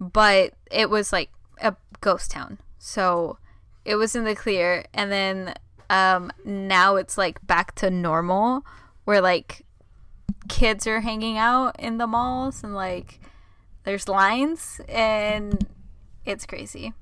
but 0.00 0.54
it 0.70 0.90
was 0.90 1.12
like 1.12 1.30
a 1.60 1.74
ghost 2.00 2.30
town. 2.30 2.58
So 2.78 3.38
it 3.84 3.96
was 3.96 4.14
in 4.16 4.24
the 4.24 4.34
clear 4.34 4.84
and 4.92 5.10
then 5.10 5.54
um 5.90 6.32
now 6.44 6.96
it's 6.96 7.18
like 7.18 7.44
back 7.46 7.74
to 7.76 7.90
normal 7.90 8.64
where 9.04 9.20
like 9.20 9.64
kids 10.48 10.86
are 10.86 11.00
hanging 11.00 11.38
out 11.38 11.76
in 11.78 11.98
the 11.98 12.06
malls 12.06 12.62
and 12.62 12.74
like 12.74 13.20
there's 13.84 14.08
lines 14.08 14.80
and 14.88 15.66
it's 16.26 16.46
crazy 16.46 16.92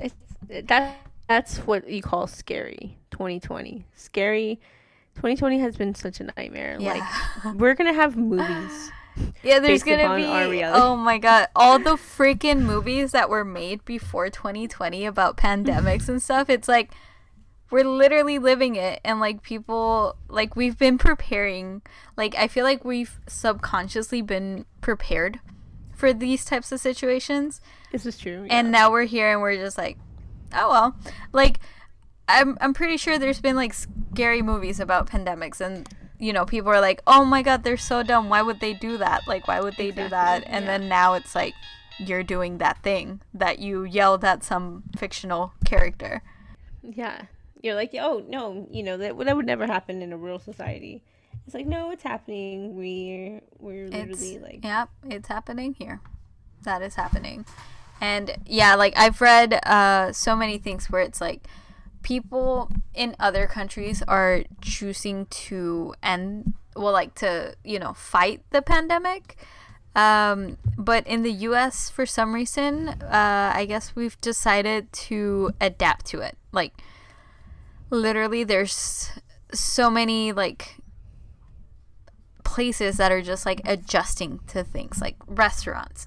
It's 0.00 0.14
that 0.48 0.96
that's 1.28 1.58
what 1.58 1.88
you 1.88 2.02
call 2.02 2.26
scary 2.26 2.98
2020. 3.10 3.84
Scary 3.94 4.60
2020 5.16 5.58
has 5.58 5.76
been 5.76 5.94
such 5.94 6.20
a 6.20 6.24
nightmare. 6.36 6.76
Yeah. 6.78 7.08
Like 7.44 7.54
we're 7.56 7.74
going 7.74 7.92
to 7.92 7.98
have 7.98 8.16
movies. 8.16 8.90
Yeah, 9.42 9.60
there's 9.60 9.82
gonna 9.82 10.02
upon 10.02 10.50
be. 10.50 10.62
our. 10.62 10.74
Oh 10.74 10.94
my 10.94 11.16
god, 11.16 11.48
all 11.56 11.78
the 11.78 11.92
freaking 11.96 12.60
movies 12.60 13.12
that 13.12 13.30
were 13.30 13.46
made 13.46 13.82
before 13.86 14.28
2020 14.28 15.06
about 15.06 15.38
pandemics 15.38 16.10
and 16.10 16.20
stuff. 16.20 16.50
It's 16.50 16.68
like 16.68 16.92
we're 17.70 17.88
literally 17.88 18.38
living 18.38 18.76
it, 18.76 19.00
and 19.02 19.18
like 19.18 19.40
people, 19.42 20.16
like 20.28 20.54
we've 20.54 20.76
been 20.76 20.98
preparing. 20.98 21.80
Like 22.14 22.34
I 22.34 22.46
feel 22.46 22.64
like 22.64 22.84
we've 22.84 23.18
subconsciously 23.26 24.20
been 24.20 24.66
prepared 24.82 25.40
for 25.96 26.12
these 26.12 26.44
types 26.44 26.70
of 26.70 26.78
situations, 26.80 27.60
This 27.90 28.06
is 28.06 28.16
true. 28.18 28.46
and 28.48 28.70
now 28.70 28.90
we're 28.90 29.04
here, 29.04 29.32
and 29.32 29.40
we're 29.40 29.56
just 29.56 29.78
like, 29.78 29.98
oh 30.54 30.70
well. 30.70 30.96
Like 31.32 31.58
I'm, 32.28 32.56
I'm 32.60 32.74
pretty 32.74 32.96
sure 32.96 33.18
there's 33.18 33.40
been 33.40 33.56
like 33.56 33.74
scary 33.74 34.42
movies 34.42 34.78
about 34.78 35.08
pandemics 35.08 35.60
and 35.60 35.88
you 36.18 36.32
know 36.32 36.46
people 36.46 36.70
are 36.70 36.80
like 36.80 37.02
oh 37.06 37.26
my 37.26 37.42
god 37.42 37.62
they're 37.62 37.76
so 37.76 38.02
dumb 38.02 38.30
why 38.30 38.40
would 38.40 38.58
they 38.60 38.72
do 38.72 38.96
that 38.96 39.20
like 39.28 39.46
why 39.46 39.60
would 39.60 39.76
they 39.76 39.90
do 39.90 40.08
that 40.08 40.42
and 40.46 40.64
yeah. 40.64 40.78
then 40.78 40.88
now 40.88 41.12
it's 41.12 41.34
like 41.34 41.52
you're 41.98 42.22
doing 42.22 42.56
that 42.56 42.82
thing 42.82 43.20
that 43.34 43.58
you 43.58 43.84
yelled 43.84 44.24
at 44.24 44.42
some 44.42 44.82
fictional 44.96 45.52
character 45.66 46.22
yeah. 46.94 47.22
You're 47.62 47.74
like, 47.74 47.94
"Oh, 47.98 48.24
no, 48.28 48.68
you 48.70 48.82
know, 48.82 48.96
that 48.98 49.18
that 49.18 49.36
would 49.36 49.46
never 49.46 49.66
happen 49.66 50.02
in 50.02 50.12
a 50.12 50.16
real 50.16 50.38
society." 50.38 51.02
It's 51.46 51.54
like, 51.54 51.66
"No, 51.66 51.90
it's 51.90 52.02
happening. 52.02 52.76
We're 52.76 53.40
we're 53.58 53.88
literally 53.88 54.34
it's 54.34 54.42
like 54.42 54.64
yep 54.64 54.88
it's 55.08 55.28
happening 55.28 55.74
here. 55.74 56.00
That 56.62 56.82
is 56.82 56.96
happening. 56.96 57.46
And 58.00 58.36
yeah 58.44 58.74
like 58.74 58.92
i've 58.96 59.22
read 59.22 59.54
uh 59.64 60.12
so 60.12 60.36
many 60.36 60.58
things 60.58 60.90
where 60.90 61.00
it's 61.00 61.18
like 61.20 61.46
people 62.02 62.70
in 62.94 63.16
other 63.18 63.46
countries 63.46 64.02
are 64.06 64.44
choosing 64.60 65.24
to 65.26 65.94
end 66.02 66.52
well 66.76 66.92
like 66.92 67.14
to 67.14 67.54
you 67.64 67.78
know 67.78 67.92
fight 67.94 68.42
the 68.50 68.60
pandemic. 68.60 69.36
Um, 69.94 70.58
but 70.76 71.06
in 71.06 71.22
the 71.22 71.32
us 71.32 71.88
for 71.88 72.04
some 72.04 72.34
reason 72.34 72.88
uh, 72.88 73.52
i 73.54 73.64
guess 73.64 73.96
we've 73.96 74.20
decided 74.20 74.92
to 74.92 75.52
adapt 75.60 76.04
to 76.06 76.20
it. 76.20 76.36
Like 76.52 76.74
literally 77.88 78.44
there's 78.44 79.10
so 79.54 79.88
many 79.88 80.32
like 80.32 80.76
places 82.46 82.96
that 82.96 83.10
are 83.12 83.20
just 83.22 83.44
like 83.44 83.60
adjusting 83.64 84.38
to 84.46 84.62
things 84.64 85.00
like 85.00 85.16
restaurants 85.26 86.06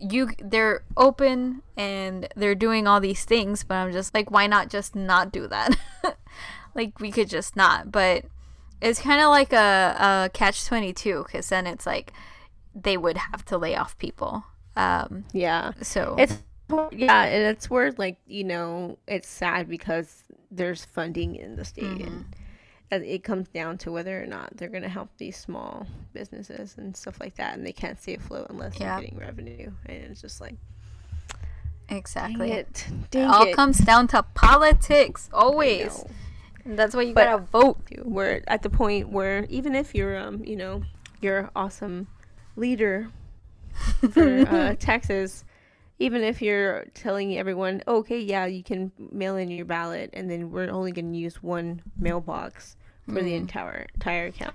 you 0.00 0.30
they're 0.42 0.82
open 0.96 1.62
and 1.76 2.26
they're 2.36 2.54
doing 2.66 2.86
all 2.88 3.00
these 3.00 3.24
things 3.24 3.62
but 3.64 3.74
i'm 3.74 3.92
just 3.92 4.12
like 4.14 4.30
why 4.30 4.46
not 4.46 4.68
just 4.68 4.96
not 4.96 5.30
do 5.30 5.46
that 5.46 5.76
like 6.74 6.98
we 7.00 7.10
could 7.12 7.28
just 7.28 7.54
not 7.54 7.92
but 7.92 8.24
it's 8.80 9.00
kind 9.00 9.20
of 9.22 9.28
like 9.28 9.52
a, 9.52 9.96
a 10.26 10.30
catch 10.34 10.66
22 10.66 11.24
because 11.26 11.48
then 11.48 11.66
it's 11.66 11.86
like 11.86 12.12
they 12.74 12.96
would 12.96 13.16
have 13.16 13.44
to 13.44 13.56
lay 13.56 13.76
off 13.76 13.96
people 13.98 14.44
um 14.76 15.24
yeah. 15.32 15.72
so 15.80 16.16
It's 16.18 16.42
yeah, 16.92 17.24
and 17.24 17.44
it's 17.44 17.68
where 17.70 17.92
like 17.98 18.16
you 18.26 18.42
know 18.42 18.98
it's 19.06 19.28
sad 19.28 19.68
because 19.68 20.24
there's 20.50 20.84
funding 20.84 21.36
in 21.36 21.56
the 21.56 21.64
state, 21.64 21.84
Mm-hmm. 21.84 22.06
and 22.06 22.24
it 23.02 23.24
comes 23.24 23.48
down 23.48 23.78
to 23.78 23.92
whether 23.92 24.22
or 24.22 24.26
not 24.26 24.56
they're 24.56 24.68
gonna 24.68 24.88
help 24.88 25.08
these 25.18 25.36
small 25.36 25.86
businesses 26.12 26.76
and 26.78 26.96
stuff 26.96 27.18
like 27.20 27.34
that, 27.36 27.54
and 27.56 27.66
they 27.66 27.72
can't 27.72 28.00
stay 28.00 28.14
afloat 28.14 28.46
unless 28.50 28.78
Yeah. 28.78 28.94
they're 28.96 29.04
getting 29.04 29.18
revenue, 29.18 29.72
and 29.86 29.96
it's 30.04 30.20
just 30.20 30.40
like 30.40 30.54
exactly 31.88 32.48
dang 32.48 32.58
it, 32.58 32.86
it 33.12 33.24
all 33.24 33.46
it. 33.46 33.54
comes 33.54 33.78
down 33.78 34.06
to 34.08 34.22
politics 34.34 35.28
always. 35.32 36.04
And 36.64 36.78
that's 36.78 36.94
why 36.94 37.02
you 37.02 37.12
But- 37.14 37.24
gotta 37.26 37.42
vote 37.44 37.78
We're 38.02 38.42
at 38.46 38.62
the 38.62 38.70
point 38.70 39.10
where 39.10 39.44
even 39.50 39.74
if 39.74 39.94
you're 39.94 40.16
um 40.18 40.42
you 40.44 40.56
know 40.56 40.82
you're 41.20 41.50
awesome 41.54 42.06
leader 42.56 43.10
for 44.12 44.22
uh, 44.48 44.74
Texas, 44.78 45.44
even 45.98 46.22
if 46.22 46.40
you're 46.40 46.84
telling 46.94 47.36
everyone, 47.36 47.82
okay, 47.88 48.20
yeah, 48.20 48.46
you 48.46 48.62
can 48.62 48.92
mail 49.10 49.36
in 49.36 49.50
your 49.50 49.64
ballot, 49.64 50.10
and 50.12 50.30
then 50.30 50.50
we're 50.52 50.70
only 50.70 50.92
going 50.92 51.12
to 51.12 51.18
use 51.18 51.42
one 51.42 51.82
mailbox 51.98 52.76
for 53.06 53.22
the 53.22 53.32
mm. 53.32 53.36
entire 53.36 53.86
entire 53.94 54.26
account. 54.26 54.54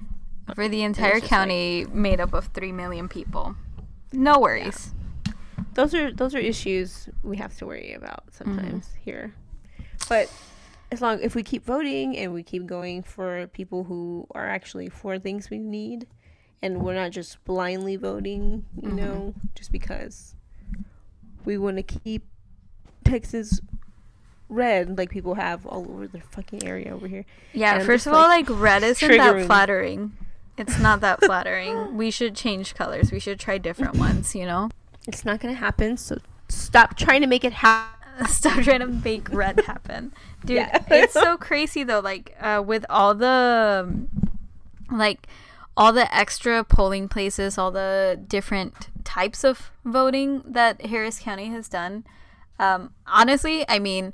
for 0.55 0.67
the 0.67 0.83
entire 0.83 1.19
just 1.19 1.23
like- 1.23 1.29
county 1.29 1.85
made 1.91 2.19
up 2.19 2.33
of 2.33 2.47
3 2.47 2.71
million 2.71 3.07
people. 3.07 3.55
No 4.11 4.39
worries. 4.39 4.93
Those 5.75 5.93
are 5.93 6.11
those 6.11 6.33
are 6.33 6.39
issues 6.39 7.09
we 7.23 7.37
have 7.37 7.55
to 7.57 7.65
worry 7.65 7.93
about 7.93 8.23
sometimes 8.31 8.87
mm-hmm. 8.87 9.01
here, 9.03 9.33
but. 10.07 10.31
As 10.91 11.01
long 11.01 11.21
if 11.21 11.35
we 11.35 11.43
keep 11.43 11.63
voting 11.63 12.17
and 12.17 12.33
we 12.33 12.41
keep 12.41 12.65
going 12.65 13.03
for 13.03 13.45
people 13.45 13.83
who 13.83 14.25
are 14.31 14.49
actually 14.49 14.89
for 14.89 15.19
things 15.19 15.51
we 15.51 15.59
need, 15.59 16.07
and 16.61 16.81
we're 16.81 16.95
not 16.95 17.11
just 17.11 17.43
blindly 17.45 17.95
voting, 17.95 18.65
you 18.75 18.87
mm-hmm. 18.87 18.97
know, 18.97 19.33
just 19.53 19.71
because 19.71 20.35
we 21.45 21.57
want 21.57 21.77
to 21.77 21.83
keep 21.83 22.23
Texas 23.03 23.61
red 24.49 24.97
like 24.97 25.09
people 25.09 25.35
have 25.35 25.65
all 25.65 25.85
over 25.89 26.07
the 26.07 26.21
fucking 26.21 26.63
area 26.65 26.93
over 26.93 27.07
here. 27.07 27.25
Yeah, 27.53 27.75
And 27.75 27.85
first 27.85 28.05
just, 28.05 28.07
of 28.07 28.13
all, 28.13 28.27
like, 28.27 28.49
like 28.49 28.59
red 28.59 28.83
isn't 28.83 29.17
that 29.17 29.45
flattering. 29.45 30.13
It's 30.57 30.79
not 30.79 31.01
that 31.01 31.19
flattering. 31.23 31.95
We 31.95 32.11
should 32.11 32.35
change 32.35 32.75
colors. 32.75 33.11
We 33.11 33.19
should 33.19 33.39
try 33.39 33.57
different 33.57 33.95
ones, 33.95 34.35
you 34.35 34.45
know? 34.45 34.69
It's 35.07 35.23
not 35.23 35.39
gonna 35.39 35.53
happen, 35.53 35.97
so 35.97 36.17
stop 36.49 36.97
trying 36.97 37.21
to 37.21 37.27
make 37.27 37.43
it 37.43 37.53
happen. 37.53 37.95
stop 38.27 38.63
trying 38.63 38.81
to 38.81 38.87
make 38.87 39.29
red 39.31 39.61
happen, 39.65 40.11
dude. 40.45 40.57
Yeah. 40.57 40.83
it's 40.89 41.13
so 41.13 41.37
crazy 41.37 41.83
though. 41.83 42.01
Like 42.01 42.35
uh, 42.41 42.61
with 42.65 42.85
all 42.89 43.15
the 43.15 44.07
like 44.91 45.27
all 45.77 45.93
the 45.93 46.13
extra 46.13 46.63
polling 46.65 47.07
places, 47.07 47.57
all 47.57 47.71
the 47.71 48.19
different 48.27 48.89
types 49.05 49.43
of 49.45 49.71
voting 49.85 50.43
that 50.45 50.85
Harris 50.87 51.19
County 51.19 51.47
has 51.47 51.69
done. 51.69 52.03
Um, 52.59 52.93
honestly, 53.07 53.63
I 53.69 53.79
mean, 53.79 54.13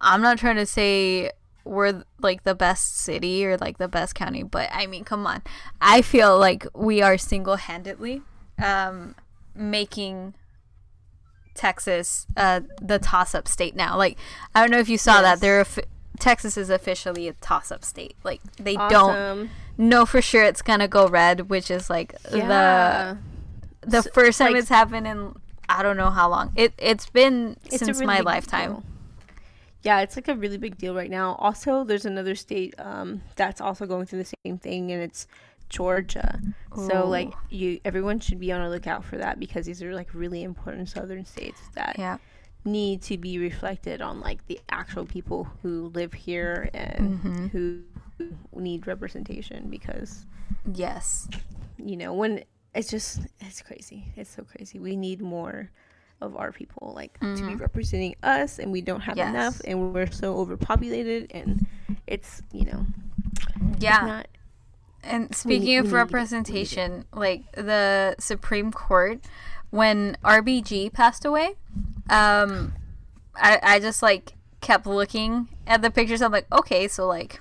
I'm 0.00 0.20
not 0.22 0.38
trying 0.38 0.56
to 0.56 0.66
say 0.66 1.30
we're 1.64 2.04
like 2.20 2.44
the 2.44 2.54
best 2.54 2.96
city 2.98 3.44
or 3.44 3.56
like 3.56 3.78
the 3.78 3.88
best 3.88 4.14
county, 4.14 4.42
but 4.42 4.68
I 4.72 4.86
mean, 4.86 5.04
come 5.04 5.26
on. 5.26 5.42
I 5.80 6.02
feel 6.02 6.38
like 6.38 6.66
we 6.74 7.02
are 7.02 7.18
single 7.18 7.56
handedly 7.56 8.22
um, 8.62 9.14
making 9.54 10.34
Texas 11.54 12.26
uh, 12.36 12.60
the 12.80 12.98
toss 12.98 13.34
up 13.34 13.48
state 13.48 13.74
now. 13.74 13.96
Like, 13.96 14.18
I 14.54 14.60
don't 14.60 14.70
know 14.70 14.78
if 14.78 14.88
you 14.88 14.98
saw 14.98 15.22
that. 15.22 15.40
They're 15.40 15.60
offi- 15.62 15.84
Texas 16.20 16.56
is 16.56 16.70
officially 16.70 17.28
a 17.28 17.32
toss 17.34 17.72
up 17.72 17.84
state. 17.84 18.16
Like, 18.22 18.40
they 18.56 18.76
don't 18.76 19.50
know 19.78 20.06
for 20.06 20.22
sure 20.22 20.42
it's 20.44 20.62
gonna 20.62 20.88
go 20.88 21.08
red, 21.08 21.48
which 21.50 21.70
is 21.70 21.88
like 21.90 22.14
Yeah. 22.32 23.16
the 23.82 23.88
the 23.88 24.02
So, 24.02 24.10
first 24.12 24.38
time 24.38 24.52
like- 24.52 24.60
it's 24.60 24.68
happened 24.68 25.06
in 25.06 25.34
I 25.68 25.82
don't 25.82 25.96
know 25.96 26.10
how 26.10 26.28
long. 26.28 26.52
It 26.54 26.74
it's 26.78 27.08
been 27.10 27.56
It's 27.66 27.78
since 27.78 27.98
really 28.00 28.06
my 28.06 28.20
lifetime. 28.20 28.70
deal. 28.74 28.82
Yeah, 29.86 30.00
it's 30.00 30.16
like 30.16 30.28
a 30.28 30.34
really 30.34 30.58
big 30.58 30.76
deal 30.78 30.94
right 30.94 31.10
now. 31.10 31.36
Also, 31.38 31.84
there's 31.84 32.04
another 32.04 32.34
state 32.34 32.74
um, 32.78 33.22
that's 33.36 33.60
also 33.60 33.86
going 33.86 34.06
through 34.06 34.18
the 34.24 34.32
same 34.44 34.58
thing, 34.58 34.90
and 34.90 35.00
it's 35.00 35.28
Georgia. 35.68 36.40
So, 36.74 37.08
like, 37.08 37.32
you, 37.50 37.80
everyone 37.84 38.20
should 38.20 38.40
be 38.40 38.52
on 38.52 38.60
a 38.60 38.68
lookout 38.68 39.04
for 39.04 39.16
that 39.16 39.38
because 39.40 39.64
these 39.66 39.82
are 39.82 39.94
like 39.94 40.08
really 40.12 40.42
important 40.42 40.88
southern 40.88 41.24
states 41.24 41.60
that 41.74 41.96
Yeah. 41.98 42.18
need 42.64 43.00
to 43.02 43.16
be 43.16 43.38
reflected 43.38 44.02
on 44.02 44.20
like 44.20 44.44
the 44.46 44.60
actual 44.70 45.06
people 45.06 45.48
who 45.62 45.86
live 45.94 46.12
here 46.12 46.68
and 46.74 47.20
Mhm. 47.24 47.50
who 47.52 47.82
need 48.54 48.86
representation 48.86 49.70
because 49.70 50.26
Yes. 50.74 51.28
you 51.78 51.96
know 51.96 52.12
when 52.12 52.42
it's 52.74 52.90
just 52.90 53.20
it's 53.40 53.62
crazy 53.62 54.12
it's 54.16 54.30
so 54.30 54.42
crazy 54.42 54.78
we 54.78 54.96
need 54.96 55.20
more 55.20 55.70
of 56.20 56.36
our 56.36 56.50
people 56.52 56.92
like 56.94 57.18
to 57.20 57.46
be 57.46 57.54
representing 57.54 58.14
us 58.22 58.58
and 58.58 58.72
we 58.72 58.80
don't 58.80 59.00
have 59.00 59.16
Yes. 59.16 59.28
enough 59.28 59.60
and 59.66 59.92
we're 59.92 60.10
so 60.10 60.36
overpopulated 60.38 61.30
and 61.34 61.66
it's 62.06 62.42
you 62.52 62.64
know 62.64 62.86
Yeah. 63.78 64.00
not 64.06 64.28
And 65.04 65.34
speaking 65.34 65.66
need- 65.66 65.76
of 65.78 65.86
we 65.86 65.92
representation, 65.92 67.04
like 67.12 67.50
the 67.52 68.16
Supreme 68.18 68.72
Court, 68.72 69.20
when 69.70 70.16
RBG 70.24 70.92
passed 70.92 71.24
away, 71.24 71.54
um, 72.10 72.72
I, 73.36 73.60
I 73.62 73.78
just 73.80 74.02
like 74.02 74.32
kept 74.60 74.86
looking 74.86 75.48
at 75.66 75.82
the 75.82 75.90
pictures. 75.90 76.22
I'm 76.22 76.32
like, 76.32 76.46
okay, 76.52 76.88
so 76.88 77.06
like 77.06 77.40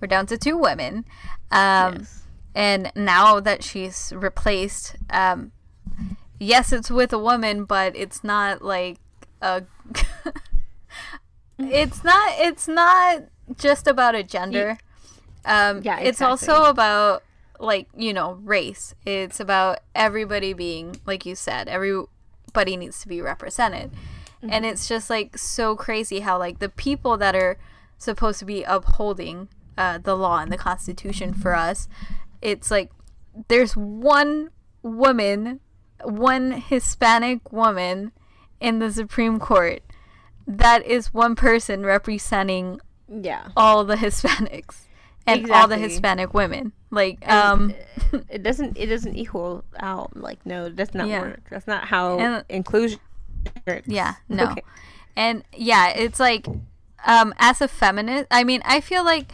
we're 0.00 0.08
down 0.08 0.26
to 0.26 0.36
two 0.36 0.56
women. 0.58 1.04
Um, 1.50 1.98
yes. 2.00 2.24
and 2.54 2.92
now 2.94 3.40
that 3.40 3.62
she's 3.62 4.12
replaced, 4.14 4.96
um, 5.10 5.52
yes, 6.38 6.72
it's 6.72 6.90
with 6.90 7.12
a 7.12 7.18
woman, 7.18 7.64
but 7.64 7.94
it's 7.96 8.22
not 8.24 8.62
like 8.62 8.98
a. 9.42 9.62
it's 11.58 12.04
not. 12.04 12.32
It's 12.38 12.68
not 12.68 13.24
just 13.56 13.86
about 13.86 14.14
a 14.14 14.22
gender. 14.22 14.78
Um, 15.44 15.80
Yeah, 15.82 15.98
it's 15.98 16.20
also 16.22 16.64
about 16.64 17.22
like 17.58 17.88
you 17.96 18.12
know 18.12 18.34
race. 18.44 18.94
It's 19.06 19.40
about 19.40 19.80
everybody 19.94 20.52
being 20.52 20.96
like 21.06 21.26
you 21.26 21.34
said. 21.34 21.68
Everybody 21.68 22.76
needs 22.76 23.00
to 23.02 23.08
be 23.08 23.20
represented, 23.20 23.90
and 24.42 24.50
Mm-hmm. 24.52 24.64
it's 24.64 24.86
just 24.88 25.10
like 25.10 25.36
so 25.38 25.74
crazy 25.74 26.20
how 26.20 26.38
like 26.38 26.58
the 26.60 26.68
people 26.68 27.16
that 27.16 27.34
are 27.34 27.58
supposed 27.98 28.38
to 28.38 28.44
be 28.44 28.62
upholding 28.62 29.48
uh, 29.76 29.98
the 29.98 30.16
law 30.16 30.38
and 30.38 30.52
the 30.52 30.56
Constitution 30.58 31.34
for 31.34 31.54
us, 31.56 31.88
it's 32.40 32.70
like 32.70 32.90
there's 33.48 33.76
one 33.76 34.50
woman, 34.82 35.60
one 36.04 36.52
Hispanic 36.52 37.52
woman 37.52 38.12
in 38.60 38.78
the 38.78 38.90
Supreme 38.92 39.38
Court. 39.38 39.82
That 40.46 40.84
is 40.86 41.12
one 41.12 41.34
person 41.34 41.84
representing 41.84 42.80
yeah 43.08 43.48
all 43.56 43.84
the 43.84 43.96
Hispanics 43.96 44.80
and 45.26 45.50
all 45.50 45.68
the 45.68 45.76
Hispanic 45.78 46.32
women. 46.34 46.72
Like, 46.90 47.18
And 47.22 47.72
um, 47.72 47.74
it 48.30 48.42
doesn't 48.42 48.76
it 48.78 48.86
doesn't 48.86 49.16
equal 49.16 49.64
out 49.78 50.16
like 50.16 50.44
no 50.46 50.68
that's 50.70 50.94
not 50.94 51.06
Yeah. 51.08 51.20
work 51.20 51.40
that's 51.50 51.66
not 51.66 51.84
how 51.88 52.18
And- 52.18 52.44
inclusion 52.48 53.00
works 53.66 53.86
yeah, 53.86 54.14
no. 54.28 54.44
Okay. 54.52 54.62
And 55.16 55.42
yeah, 55.52 55.88
it's 55.90 56.20
like, 56.20 56.46
um, 57.04 57.34
as 57.38 57.60
a 57.60 57.66
feminist, 57.66 58.26
I 58.30 58.44
mean, 58.44 58.62
I 58.64 58.80
feel 58.80 59.04
like, 59.04 59.32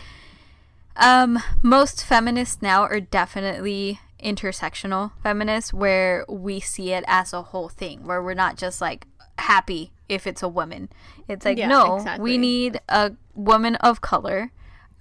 um, 0.96 1.38
most 1.62 2.04
feminists 2.04 2.62
now 2.62 2.82
are 2.84 3.00
definitely 3.00 4.00
intersectional 4.24 5.12
feminists 5.22 5.72
where 5.72 6.24
we 6.28 6.58
see 6.60 6.92
it 6.92 7.04
as 7.06 7.32
a 7.32 7.42
whole 7.42 7.68
thing, 7.68 8.04
where 8.06 8.22
we're 8.22 8.34
not 8.34 8.56
just 8.56 8.80
like 8.80 9.06
happy 9.38 9.92
if 10.08 10.26
it's 10.26 10.42
a 10.42 10.48
woman. 10.48 10.88
It's 11.28 11.44
like, 11.44 11.58
Yeah, 11.58 11.68
no, 11.68 11.96
exactly. 11.96 12.22
we 12.24 12.38
need 12.38 12.80
a 12.88 13.12
woman 13.34 13.76
of 13.76 14.00
color, 14.00 14.50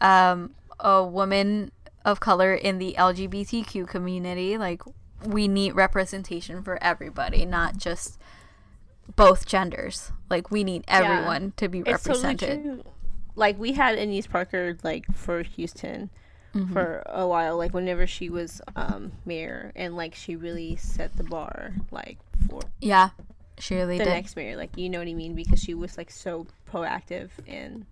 um, 0.01 0.51
a 0.79 1.03
woman 1.03 1.71
of 2.05 2.19
color 2.19 2.53
in 2.53 2.77
the 2.77 2.95
LGBTQ 2.97 3.87
community. 3.87 4.57
Like, 4.57 4.81
we 5.25 5.47
need 5.47 5.73
representation 5.73 6.61
for 6.63 6.81
everybody, 6.83 7.45
not 7.45 7.77
just 7.77 8.19
both 9.15 9.45
genders. 9.45 10.11
Like, 10.29 10.51
we 10.51 10.63
need 10.63 10.83
everyone 10.87 11.53
to 11.57 11.69
be 11.69 11.79
totally 11.79 11.93
represented. 11.93 12.63
true. 12.63 12.83
Like 13.35 13.57
we 13.57 13.71
had 13.73 13.97
Annise 13.97 14.27
Parker 14.27 14.77
like 14.83 15.05
for 15.15 15.41
Houston 15.41 16.11
Mm-hmm. 16.55 16.73
for 16.73 17.03
a 17.05 17.27
while, 17.27 17.57
like 17.57 17.73
whenever 17.73 18.07
she 18.07 18.29
was 18.29 18.61
um 18.75 19.11
mayor 19.25 19.71
and 19.75 19.95
like 19.95 20.15
she 20.15 20.35
really 20.35 20.75
set 20.75 21.15
the 21.17 21.23
bar 21.23 21.73
like 21.91 22.17
for 22.49 22.71
Yeah, 22.81 23.09
she 23.59 23.75
really 23.75 23.97
the 23.97 24.05
did. 24.05 24.07
next 24.07 24.35
mayor. 24.35 24.55
Like 24.57 24.77
you 24.77 24.89
know 24.89 24.99
what 24.99 25.07
I 25.07 25.13
mean? 25.13 25.35
Because 25.35 25.59
she 25.61 25.73
was 25.73 25.97
like 25.97 26.11
so 26.11 26.47
proactive 26.71 27.29
and 27.47 27.85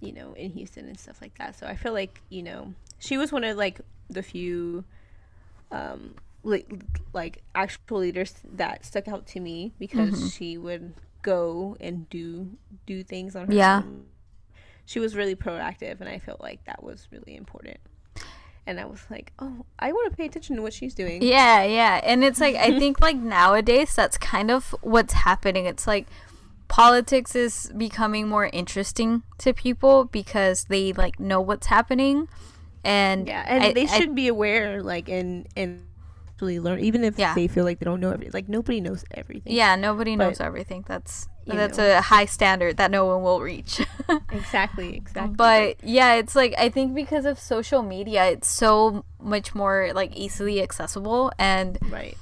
you 0.00 0.12
know, 0.12 0.34
in 0.34 0.50
Houston 0.52 0.86
and 0.88 0.98
stuff 0.98 1.20
like 1.22 1.36
that. 1.38 1.56
So 1.58 1.66
I 1.66 1.74
feel 1.76 1.92
like, 1.92 2.20
you 2.28 2.42
know, 2.42 2.74
she 2.98 3.16
was 3.16 3.32
one 3.32 3.44
of 3.44 3.56
like 3.56 3.80
the 4.10 4.22
few 4.22 4.84
um 5.72 6.14
like 6.44 6.68
like 7.12 7.42
actual 7.54 7.98
leaders 7.98 8.34
that 8.54 8.84
stuck 8.84 9.08
out 9.08 9.26
to 9.26 9.40
me 9.40 9.72
because 9.78 10.14
Mm-hmm. 10.14 10.28
she 10.32 10.56
would 10.58 10.94
go 11.22 11.76
and 11.80 12.08
do 12.10 12.50
do 12.86 13.02
things 13.02 13.34
on 13.34 13.48
her 13.48 13.54
Yeah. 13.54 13.82
own. 13.82 14.06
She 14.86 14.98
was 15.00 15.14
really 15.14 15.34
proactive 15.36 16.00
and 16.00 16.08
I 16.08 16.18
felt 16.18 16.40
like 16.40 16.64
that 16.64 16.82
was 16.82 17.08
really 17.12 17.36
important. 17.36 17.78
And 18.68 18.80
I 18.80 18.84
was 18.86 19.04
like, 19.10 19.32
"Oh, 19.38 19.64
I 19.78 19.92
want 19.92 20.10
to 20.10 20.16
pay 20.16 20.26
attention 20.26 20.56
to 20.56 20.62
what 20.62 20.72
she's 20.72 20.92
doing." 20.94 21.22
Yeah, 21.22 21.62
yeah. 21.62 22.00
And 22.02 22.24
it's 22.24 22.40
like 22.40 22.56
I 22.56 22.76
think 22.80 23.00
like 23.00 23.16
nowadays 23.16 23.94
that's 23.94 24.18
kind 24.18 24.50
of 24.50 24.74
what's 24.80 25.12
happening. 25.12 25.66
It's 25.66 25.86
like 25.86 26.06
politics 26.68 27.36
is 27.36 27.70
becoming 27.76 28.26
more 28.28 28.46
interesting 28.52 29.22
to 29.38 29.52
people 29.52 30.04
because 30.06 30.64
they 30.64 30.92
like 30.92 31.20
know 31.20 31.40
what's 31.40 31.68
happening 31.68 32.26
and 32.82 33.28
Yeah, 33.28 33.44
and 33.46 33.62
I- 33.64 33.72
they 33.72 33.82
I- 33.86 33.98
should 33.98 34.14
be 34.16 34.26
aware, 34.28 34.82
like, 34.82 35.08
and 35.08 35.46
and 35.56 35.85
actually 36.36 36.60
learn, 36.60 36.80
even 36.80 37.02
if 37.02 37.18
Yeah. 37.18 37.34
they 37.34 37.48
feel 37.48 37.64
like 37.64 37.78
they 37.78 37.84
don't 37.84 38.00
know 38.00 38.10
everything. 38.10 38.32
Like 38.34 38.48
nobody 38.48 38.80
knows 38.80 39.04
everything. 39.14 39.52
yeah, 39.54 39.74
nobody 39.76 40.16
knows 40.16 40.38
everything. 40.40 40.84
That's 40.86 41.28
that's 41.46 41.78
know. 41.78 41.96
a 41.98 42.00
high 42.02 42.26
standard 42.26 42.76
that 42.76 42.90
no 42.90 43.06
one 43.06 43.22
will 43.22 43.40
reach. 43.40 43.80
exactly, 44.32 44.94
exactly. 44.96 45.34
but 45.36 45.76
yeah 45.82 46.14
it's 46.14 46.34
like 46.34 46.52
i 46.58 46.68
think 46.68 46.92
because 46.94 47.24
of 47.24 47.38
social 47.38 47.82
media 47.82 48.24
it's 48.26 48.48
so 48.48 49.04
much 49.20 49.54
more 49.54 49.90
like 49.94 50.14
easily 50.16 50.60
accessible 50.60 51.30
and 51.38 51.78
right, 51.90 52.16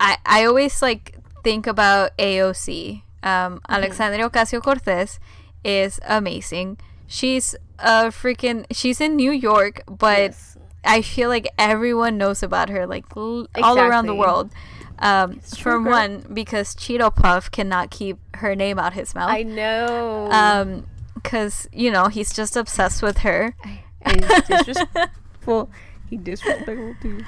i 0.00 0.16
i 0.24 0.44
always 0.46 0.80
like 0.82 1.16
think 1.44 1.66
about 1.66 2.16
aoc 2.18 3.02
um 3.22 3.60
Mm-hmm. 3.60 3.72
alexandria 3.72 4.28
ocasio-cortez 4.30 5.18
is 5.64 6.00
amazing 6.08 6.76
she's 7.06 7.54
a 7.78 8.08
freaking 8.08 8.64
she's 8.72 9.00
in 9.00 9.14
new 9.16 9.30
york 9.32 9.82
but 9.86 10.32
Yes. 10.32 10.56
I 10.88 11.00
feel 11.02 11.28
like 11.28 11.46
everyone 11.58 12.18
knows 12.18 12.42
about 12.42 12.68
her 12.70 12.86
like 12.86 13.04
l- 13.16 13.46
all 13.62 13.78
around 13.78 14.06
the 14.06 14.14
world 14.14 14.50
um 14.98 15.38
from 15.40 15.84
girl. 15.84 15.92
one 15.92 16.24
because 16.32 16.74
cheeto 16.74 17.14
puff 17.14 17.50
cannot 17.50 17.90
keep 17.90 18.18
her 18.34 18.56
name 18.56 18.78
out 18.78 18.94
his 18.94 19.14
mouth 19.14 19.30
I 19.30 19.42
know. 19.44 20.28
um 20.32 20.86
because 21.14 21.68
you 21.72 21.90
know 21.92 22.08
he's 22.08 22.32
just 22.32 22.56
obsessed 22.56 23.02
with 23.02 23.18
her 23.18 23.54
and 24.02 24.24
he's 24.24 24.42
disrespectful. 24.48 25.70
he 26.10 26.16
disrespectful 26.16 26.94
too. 27.02 27.20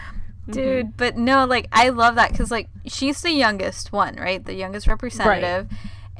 dude 0.50 0.96
but 0.96 1.16
no 1.16 1.44
like 1.44 1.66
i 1.72 1.90
love 1.90 2.14
that 2.16 2.30
because 2.32 2.50
like 2.50 2.68
she's 2.86 3.20
the 3.22 3.30
youngest 3.32 3.92
one 3.92 4.16
right 4.16 4.44
the 4.46 4.54
youngest 4.54 4.86
representative 4.88 5.68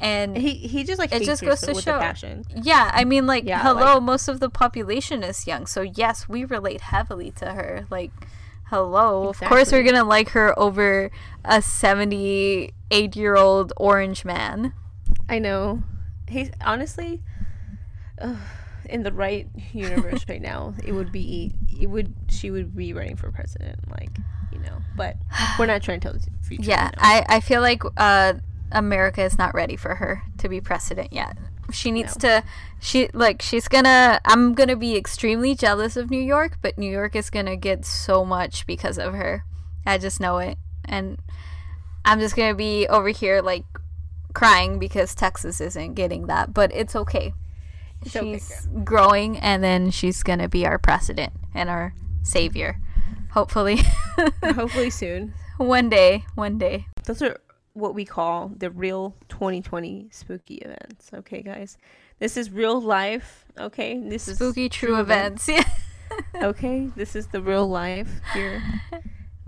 and 0.01 0.37
He 0.37 0.55
he 0.55 0.85
just 0.85 0.99
like 0.99 1.13
It 1.13 1.23
just 1.25 1.43
goes 1.43 1.61
to 1.61 1.75
show- 1.81 1.99
passion. 1.99 2.45
yeah 2.63 2.91
i 2.95 3.05
mean 3.05 3.27
like 3.27 3.45
Yeah, 3.45 3.63
hello 3.63 3.95
like- 3.95 4.03
most 4.03 4.29
of 4.29 4.41
the 4.41 4.49
population 4.51 5.23
is 5.23 5.47
young 5.47 5.67
so 5.67 5.83
yes 5.83 6.29
we 6.29 6.45
relate 6.45 6.81
heavily 6.81 7.31
to 7.33 7.53
her 7.53 7.87
like 7.91 8.11
hello 8.71 9.29
of 9.29 9.41
course 9.41 9.73
we're 9.73 9.83
gonna 9.83 10.05
like 10.05 10.31
her 10.31 10.57
over 10.59 11.11
a 11.45 11.61
78 11.63 13.17
year 13.17 13.37
old 13.37 13.73
orange 13.77 14.25
man 14.25 14.73
I 15.29 15.39
know. 15.39 15.83
he's 16.29 16.51
honestly, 16.65 17.21
uh, 18.21 18.35
in 18.87 19.03
the 19.05 19.13
right 19.13 19.49
universe 19.73 20.25
right 20.29 20.43
now, 20.43 20.75
it 20.85 20.91
would 20.93 21.13
be 21.13 21.53
it 21.81 21.87
would 21.87 22.13
she 22.29 22.51
would 22.51 22.75
be 22.75 22.93
running 22.93 23.15
for 23.17 23.31
president, 23.31 23.79
like 23.91 24.11
you 24.53 24.59
know. 24.59 24.83
But 24.97 25.17
we're 25.59 25.67
not 25.67 25.83
trying 25.83 26.01
to 26.01 26.09
tell 26.09 26.19
the 26.19 26.27
future. 26.43 26.65
Yeah, 26.69 26.85
you 26.87 26.91
know. 26.97 26.99
I, 26.99 27.25
I 27.29 27.41
feel 27.41 27.61
like 27.61 27.83
uh, 27.97 28.35
America 28.73 29.23
is 29.23 29.39
not 29.39 29.55
ready 29.55 29.77
for 29.77 29.97
her 29.97 30.23
to 30.39 30.49
be 30.49 30.61
president 30.61 31.13
yet. 31.13 31.37
She 31.73 31.91
needs 31.91 32.17
to 32.19 32.43
she 32.81 33.09
like 33.13 33.43
she's 33.43 33.69
gonna 33.69 34.21
I'm 34.25 34.55
gonna 34.55 34.77
be 34.77 34.97
extremely 34.97 35.55
jealous 35.55 35.97
of 35.97 36.11
New 36.11 36.21
York, 36.21 36.59
but 36.63 36.79
New 36.79 36.91
York 36.91 37.15
is 37.15 37.31
gonna 37.31 37.57
get 37.57 37.85
so 37.85 38.25
much 38.25 38.67
because 38.67 38.99
of 38.99 39.15
her. 39.15 39.45
I 39.87 39.99
just 39.99 40.21
know 40.21 40.39
it. 40.39 40.59
And 40.85 41.19
I'm 42.05 42.19
just 42.19 42.37
gonna 42.37 42.55
be 42.55 42.87
over 42.89 43.09
here 43.09 43.41
like 43.41 43.65
crying 44.35 44.79
because 44.79 45.15
Texas 45.15 45.61
isn't 45.61 45.95
getting 45.95 46.27
that. 46.27 46.53
But 46.53 46.73
it's 46.75 46.97
okay. 46.97 47.35
It's 48.03 48.17
okay, 48.17 48.33
she's 48.33 48.67
growing 48.83 49.39
and 49.39 49.63
then 49.63 49.91
she's 49.91 50.23
gonna 50.23 50.49
be 50.49 50.67
our 50.67 50.79
president 50.79 51.33
and 51.55 51.69
our 51.69 51.95
savior. 52.23 52.81
Hopefully. 53.33 53.81
hopefully 54.43 54.91
soon. 54.91 55.35
one 55.59 55.89
day. 55.89 56.25
One 56.35 56.59
day. 56.59 56.87
Those 57.05 57.23
are 57.23 57.37
what 57.75 57.95
we 57.95 58.05
call 58.05 58.53
the 58.57 58.71
real 58.71 59.17
2020 59.29 60.09
spooky 60.11 60.57
events. 60.57 61.11
Okay, 61.15 61.43
guys, 61.43 61.79
this 62.19 62.37
is 62.37 62.51
real 62.51 62.81
life. 62.81 63.47
Okay, 63.59 63.99
this 63.99 64.29
is 64.29 64.37
Spooky 64.37 64.69
true 64.69 64.99
events. 65.01 65.49
Yeah. 65.49 65.63
okay, 66.43 66.89
this 66.97 67.15
is 67.17 67.29
the 67.29 67.41
real 67.41 67.69
life 67.69 68.11
here. 68.35 68.63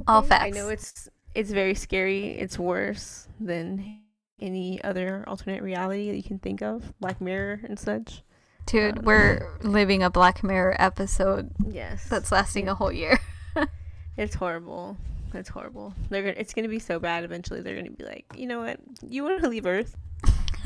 All 0.07 0.21
Okay, 0.21 0.29
facts. 0.29 0.45
I 0.45 0.51
know 0.51 0.69
it's 0.69 1.09
it's 1.35 1.51
very 1.51 1.75
scary. 1.75 2.31
It's 2.31 2.59
worse 2.59 3.29
than 3.41 4.01
any 4.41 4.83
other 4.83 5.25
alternate 5.27 5.63
reality 5.63 6.11
that 6.11 6.17
you 6.17 6.23
can 6.23 6.39
think 6.39 6.63
of, 6.63 6.93
Black 7.01 7.21
Mirror 7.21 7.61
and 7.65 7.79
such. 7.79 8.23
Dude, 8.67 8.99
Um, 8.99 9.05
we're 9.05 9.49
living 9.63 10.03
a 10.03 10.11
Black 10.11 10.43
Mirror 10.45 10.77
episode 10.79 11.51
Yes, 11.69 12.09
that's 12.09 12.31
lasting 12.31 12.69
a 12.69 12.75
whole 12.75 12.93
year. 12.93 13.19
it's 14.17 14.35
horrible. 14.37 14.97
It's 15.35 15.49
horrible. 15.49 15.95
They're 16.11 16.23
gonna. 16.23 16.35
It's 16.37 16.55
gonna 16.55 16.69
be 16.69 16.79
so 16.79 16.99
bad. 16.99 17.25
Eventually, 17.25 17.61
they're 17.63 17.77
gonna 17.77 17.91
be 17.91 18.05
like, 18.05 18.27
you 18.37 18.47
know 18.47 18.61
what? 18.61 18.79
You 19.07 19.25
want 19.25 19.43
to 19.43 19.49
leave 19.49 19.67
Earth? 19.67 19.97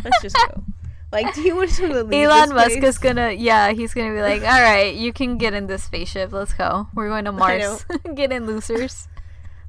Let's 0.04 0.22
just 0.22 0.36
go. 0.36 0.62
Like, 1.12 1.34
do 1.36 1.40
you 1.42 1.54
want 1.54 1.70
to 1.74 1.86
leave? 2.02 2.26
Earth? 2.28 2.32
Elon 2.32 2.54
Musk 2.54 2.78
is 2.78 2.98
gonna, 2.98 3.30
yeah, 3.30 3.70
he's 3.72 3.94
gonna 3.94 4.12
be 4.12 4.20
like, 4.20 4.42
all 4.42 4.60
right, 4.60 4.92
you 4.92 5.12
can 5.12 5.38
get 5.38 5.54
in 5.54 5.68
this 5.68 5.84
spaceship. 5.84 6.32
Let's 6.32 6.52
go. 6.52 6.88
We're 6.94 7.08
going 7.08 7.24
to 7.26 7.32
Mars. 7.32 7.86
get 8.16 8.32
in, 8.32 8.44
losers. 8.44 9.06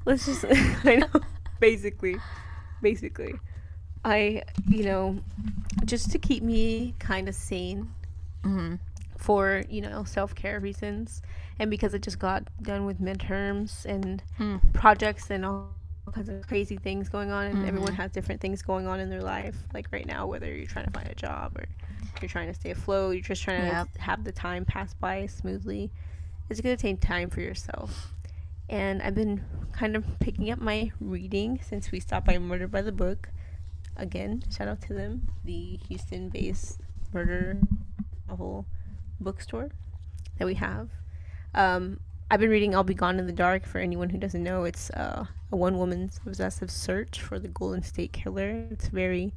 let's 0.04 0.26
just 0.26 0.44
i 0.84 0.96
know 0.96 1.20
basically 1.60 2.16
basically 2.82 3.34
i 4.04 4.42
you 4.68 4.84
know 4.84 5.18
just 5.84 6.10
to 6.10 6.18
keep 6.18 6.42
me 6.42 6.94
kind 6.98 7.28
of 7.28 7.34
sane 7.34 7.88
hmm 8.42 8.76
for 9.16 9.64
you 9.68 9.80
know 9.80 10.04
self-care 10.04 10.60
reasons 10.60 11.20
and 11.58 11.70
because 11.70 11.94
i 11.94 11.98
just 11.98 12.18
got 12.18 12.44
done 12.62 12.84
with 12.86 13.00
midterms 13.00 13.84
and 13.84 14.22
Mm. 14.38 14.60
projects 14.72 15.30
and 15.30 15.44
all 15.44 15.72
kinds 16.12 16.28
of 16.30 16.46
crazy 16.46 16.76
things 16.78 17.08
going 17.08 17.30
on 17.30 17.46
and 17.46 17.66
everyone 17.66 17.92
Mhm. 17.92 17.96
has 17.96 18.10
different 18.12 18.40
things 18.40 18.62
going 18.62 18.86
on 18.86 18.98
in 19.00 19.10
their 19.10 19.20
life 19.22 19.56
like 19.74 19.86
right 19.92 20.06
now 20.06 20.26
whether 20.26 20.46
you're 20.54 20.66
trying 20.66 20.86
to 20.86 20.90
find 20.90 21.08
a 21.08 21.14
job 21.14 21.56
or 21.58 21.66
you're 22.22 22.28
trying 22.30 22.48
to 22.48 22.54
stay 22.54 22.70
afloat 22.70 23.14
you're 23.14 23.22
just 23.22 23.42
trying 23.42 23.66
Yep. 23.66 23.92
to 23.94 24.00
have 24.00 24.24
the 24.24 24.32
time 24.32 24.64
pass 24.64 24.94
by 24.94 25.26
smoothly 25.26 25.90
it's 26.48 26.60
going 26.62 26.74
to 26.76 26.80
take 26.80 27.00
time 27.00 27.28
for 27.28 27.40
yourself 27.42 28.14
and 28.70 29.02
i've 29.02 29.14
been 29.14 29.44
kind 29.72 29.96
of 29.96 30.04
picking 30.18 30.50
up 30.50 30.58
my 30.60 30.90
reading 31.00 31.60
since 31.62 31.90
we 31.92 32.00
stopped 32.00 32.26
by 32.26 32.38
murder 32.38 32.66
by 32.66 32.80
the 32.80 32.92
book 32.92 33.28
again 33.96 34.42
shout 34.50 34.66
out 34.68 34.80
to 34.80 34.94
them 34.94 35.28
the 35.44 35.78
houston 35.88 36.30
based 36.30 36.80
murder 37.12 37.60
novel 38.28 38.64
bookstore 39.20 39.68
that 40.38 40.46
we 40.46 40.54
have 40.54 40.88
um, 41.58 41.98
I've 42.30 42.40
been 42.40 42.50
reading 42.50 42.74
I'll 42.74 42.84
Be 42.84 42.94
Gone 42.94 43.18
in 43.18 43.26
the 43.26 43.32
Dark 43.32 43.66
for 43.66 43.78
anyone 43.78 44.10
who 44.10 44.18
doesn't 44.18 44.42
know. 44.42 44.64
It's 44.64 44.90
uh, 44.90 45.26
a 45.50 45.56
one 45.56 45.76
woman's 45.76 46.20
obsessive 46.24 46.70
search 46.70 47.20
for 47.20 47.38
the 47.38 47.48
Golden 47.48 47.82
State 47.82 48.12
Killer. 48.12 48.66
It's 48.70 48.88
very, 48.88 49.32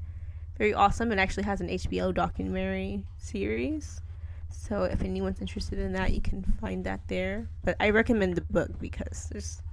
very 0.57 0.73
awesome. 0.73 1.11
It 1.11 1.17
actually 1.17 1.43
has 1.43 1.61
an 1.61 1.67
HBO 1.67 2.13
documentary 2.13 3.05
series. 3.17 4.01
So 4.49 4.83
if 4.83 5.01
anyone's 5.01 5.41
interested 5.41 5.79
in 5.79 5.93
that, 5.93 6.13
you 6.13 6.21
can 6.21 6.43
find 6.61 6.83
that 6.83 7.01
there. 7.07 7.49
But 7.63 7.75
I 7.79 7.89
recommend 7.89 8.35
the 8.35 8.41
book 8.41 8.79
because 8.79 9.27
there's 9.31 9.63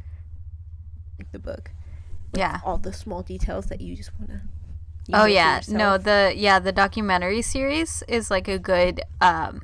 like 1.19 1.31
the 1.33 1.39
book. 1.39 1.71
Yeah. 2.35 2.61
All 2.65 2.79
the 2.79 2.93
small 2.95 3.23
details 3.23 3.67
that 3.67 3.83
you 3.83 3.95
just 3.95 4.11
want 4.19 4.31
to. 4.31 4.41
Oh 5.13 5.25
yeah, 5.25 5.63
no, 5.69 5.97
the 5.97 6.35
yeah 6.37 6.59
the 6.59 6.71
documentary 6.71 7.41
series 7.41 8.03
is 8.07 8.31
like 8.31 8.47
a 8.47 8.59
good. 8.59 9.01
Um, 9.23 9.63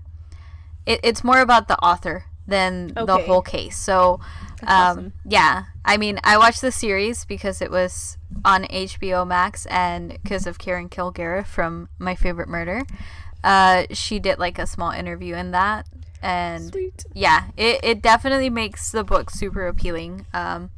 it, 0.87 1.01
it's 1.03 1.23
more 1.23 1.40
about 1.40 1.68
the 1.68 1.79
author 1.81 2.25
than 2.46 2.88
the 2.94 3.18
whole 3.18 3.42
case. 3.42 3.76
So, 3.76 4.20
um, 4.62 4.68
awesome. 4.68 5.12
yeah, 5.24 5.64
I 5.85 5.96
mean, 5.96 6.18
I 6.24 6.37
watched 6.38 6.61
the 6.61 6.72
series 6.72 7.24
because 7.24 7.62
it 7.62 7.70
was 7.70 8.18
on 8.44 8.64
HBO 8.64 9.26
Max 9.26 9.66
and 9.66 10.18
because 10.22 10.46
of 10.46 10.59
Karen 10.59 10.88
Kilgariff 10.88 11.46
from 11.46 11.88
My 11.98 12.14
Favorite 12.14 12.48
Murder. 12.48 12.83
Uh, 13.42 13.85
she 13.90 14.18
did 14.18 14.38
like 14.38 14.59
a 14.59 14.66
small 14.66 14.90
interview 14.90 15.35
in 15.35 15.50
that, 15.50 15.87
and 16.22 16.70
Sweet. 16.70 17.04
yeah, 17.12 17.48
it, 17.57 17.80
it 17.83 18.02
definitely 18.02 18.48
makes 18.50 18.90
the 18.90 19.04
book 19.04 19.30
super 19.30 19.66
appealing. 19.66 20.24
Um, 20.33 20.70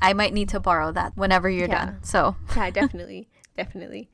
I 0.00 0.12
might 0.12 0.32
need 0.32 0.48
to 0.50 0.60
borrow 0.60 0.92
that 0.92 1.16
whenever 1.16 1.48
you're 1.50 1.68
Yeah. 1.68 1.86
done. 1.86 2.04
So, 2.04 2.36
yeah, 2.56 2.70
definitely, 2.80 3.28
definitely. 3.56 4.08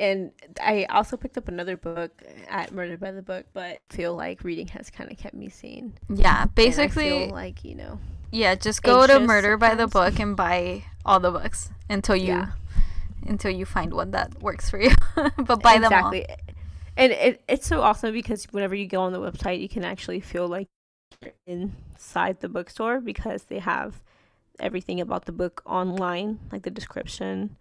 And 0.00 0.32
I 0.62 0.84
also 0.88 1.18
picked 1.18 1.36
up 1.36 1.46
another 1.48 1.76
book 1.76 2.10
at 2.48 2.72
Murder 2.72 2.96
by 2.96 3.12
the 3.12 3.20
Book, 3.20 3.44
but 3.52 3.78
feel 3.90 4.16
like 4.16 4.42
reading 4.42 4.66
has 4.68 4.88
kind 4.88 5.12
of 5.12 5.18
kept 5.18 5.34
me 5.34 5.50
sane. 5.50 5.92
yeah, 6.08 6.46
basically, 6.46 7.10
feel 7.10 7.28
like 7.28 7.62
you 7.64 7.74
know, 7.74 8.00
Yeah, 8.32 8.54
just 8.54 8.82
go 8.82 9.06
to 9.06 9.20
Murder 9.20 9.58
by 9.58 9.74
the. 9.74 9.86
Book 9.86 10.18
and 10.18 10.34
buy 10.34 10.84
all 11.04 11.20
the 11.20 11.30
books 11.30 11.68
until 11.90 12.16
you 12.16 12.28
Yeah. 12.28 12.52
until 13.26 13.50
you 13.50 13.66
find 13.66 13.92
one 13.92 14.12
that 14.12 14.40
works 14.42 14.70
for 14.70 14.80
you. 14.80 14.90
but 15.36 15.62
buy 15.62 15.74
them 15.78 15.92
all. 15.92 16.10
exactly. 16.12 16.26
And 16.96 17.12
it, 17.12 17.42
it's 17.46 17.66
so 17.66 17.82
awesome 17.82 18.12
because 18.12 18.44
whenever 18.52 18.74
you 18.74 18.86
go 18.86 19.02
on 19.02 19.12
the 19.12 19.20
website, 19.20 19.60
you 19.60 19.68
can 19.68 19.84
actually 19.84 20.20
feel 20.20 20.48
like 20.48 20.68
you're 21.20 21.32
inside 21.46 22.40
the 22.40 22.48
bookstore 22.48 23.00
because 23.00 23.44
they 23.44 23.58
have 23.58 24.02
everything 24.58 24.98
about 25.00 25.26
the 25.26 25.32
book 25.32 25.62
online, 25.66 26.38
like 26.50 26.62
the 26.62 26.70
description 26.70 27.56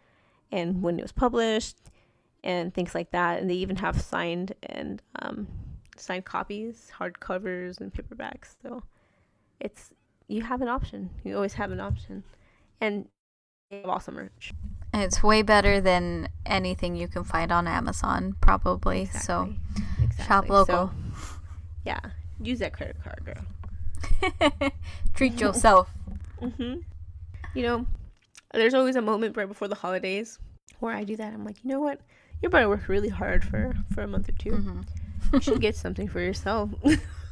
and 0.52 0.82
when 0.82 0.98
it 1.00 1.02
was 1.02 1.12
published 1.12 1.76
and 2.44 2.74
things 2.74 2.96
like 2.96 3.12
that. 3.12 3.40
And 3.40 3.50
they 3.50 3.56
even 3.56 3.78
have 3.78 4.02
signed 4.02 4.54
and 4.64 5.02
um, 5.22 5.48
signed 5.98 6.26
copies, 6.26 6.92
hardcovers, 6.98 7.80
and 7.80 7.94
paperbacks. 7.94 8.56
So 8.62 8.84
it's 9.60 9.92
you 10.28 10.44
have 10.44 10.62
an 10.62 10.68
option. 10.68 11.10
You 11.24 11.36
always 11.36 11.54
have 11.54 11.72
an 11.72 11.80
option, 11.80 12.24
and 12.80 13.08
they 13.70 13.78
have 13.78 13.90
awesome 13.90 14.16
merch. 14.16 14.54
It's 14.94 15.22
way 15.22 15.42
better 15.42 15.80
than 15.80 16.30
anything 16.46 16.96
you 16.96 17.08
can 17.08 17.24
find 17.24 17.52
on 17.52 17.68
Amazon, 17.68 18.36
probably. 18.42 19.06
So 19.06 19.54
Exactly. 20.02 20.26
shop 20.26 20.50
local. 20.50 20.88
So, 20.88 20.92
yeah, 21.86 22.00
use 22.42 22.60
that 22.60 22.74
credit 22.74 22.98
card, 23.04 23.22
girl. 23.26 24.72
treat 25.14 25.40
yourself. 25.40 25.90
Mm-hmm. 26.42 26.80
You 27.54 27.64
know, 27.64 27.86
there's 28.54 28.74
always 28.74 28.96
a 28.96 29.02
moment 29.02 29.38
right 29.38 29.48
before 29.48 29.68
the 29.68 29.76
holidays 29.76 30.40
where 30.80 30.94
I 30.94 31.04
do 31.04 31.16
that. 31.18 31.34
I'm 31.34 31.46
like, 31.46 31.58
you 31.64 31.70
know 31.70 31.80
what? 31.80 32.00
You're 32.42 32.50
about 32.50 32.62
to 32.62 32.70
work 32.70 32.88
really 32.88 33.10
hard 33.10 33.44
for 33.44 33.74
for 33.94 34.02
a 34.04 34.08
month 34.08 34.30
or 34.30 34.34
2 34.34 34.52
hmm 34.52 34.82
You 35.34 35.42
should 35.42 35.62
get 35.62 35.76
something 35.86 36.08
for 36.08 36.20
yourself. 36.20 36.70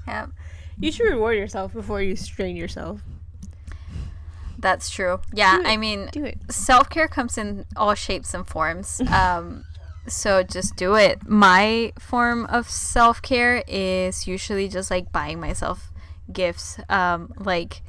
Yeah, 0.07 0.27
you 0.79 0.91
should 0.91 1.09
reward 1.09 1.37
yourself 1.37 1.73
before 1.73 2.01
you 2.01 2.15
strain 2.15 2.55
yourself. 2.55 3.01
that's 4.59 4.89
true. 4.89 5.19
Yeah. 5.33 5.61
I 5.65 5.77
mean, 5.77 6.09
self 6.49 6.89
care 6.89 7.07
comes 7.07 7.37
in 7.37 7.65
all 7.75 7.93
shapes 7.95 8.33
and 8.33 8.45
forms. 8.47 9.01
Um, 9.11 9.63
so 10.07 10.41
just 10.41 10.77
do 10.77 10.95
it. 10.95 11.27
My 11.27 11.91
form 11.99 12.45
of 12.45 12.69
self 12.69 13.21
care 13.21 13.63
is 13.67 14.25
usually 14.27 14.67
just 14.69 14.89
like 14.89 15.11
buying 15.11 15.39
myself 15.39 15.91
gifts, 16.31 16.79
um, 16.89 17.33
like 17.37 17.81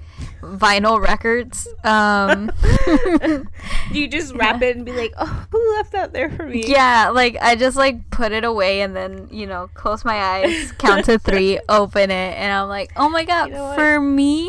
vinyl 0.42 1.01
records. 1.01 1.68
Um, 1.85 2.51
you 3.92 4.09
just 4.09 4.35
wrap 4.37 4.62
it 4.62 4.77
and 4.77 4.85
be 4.85 4.92
like, 4.92 5.12
oh, 5.18 5.46
who 5.51 5.74
left 5.77 5.92
that 5.92 6.12
there 6.12 6.31
for 6.31 6.46
me? 6.46 6.64
yeah, 6.66 7.11
like 7.11 7.37
I 7.40 7.57
just 7.57 7.77
like 7.77 8.11
put 8.11 8.33
it 8.33 8.44
away 8.44 8.81
and 8.81 8.94
then 8.94 9.29
you 9.31 9.46
know 9.46 9.68
close 9.74 10.05
my 10.05 10.16
eyes, 10.16 10.72
count 10.72 11.05
to 11.07 11.18
three, 11.18 11.59
open 11.68 12.11
it, 12.11 12.37
and 12.37 12.53
I'm 12.53 12.68
like, 12.68 12.92
oh 12.96 13.09
my 13.09 13.24
god, 13.24 13.48
You 13.48 13.55
know 13.55 13.74
for 13.74 14.01
me, 14.01 14.46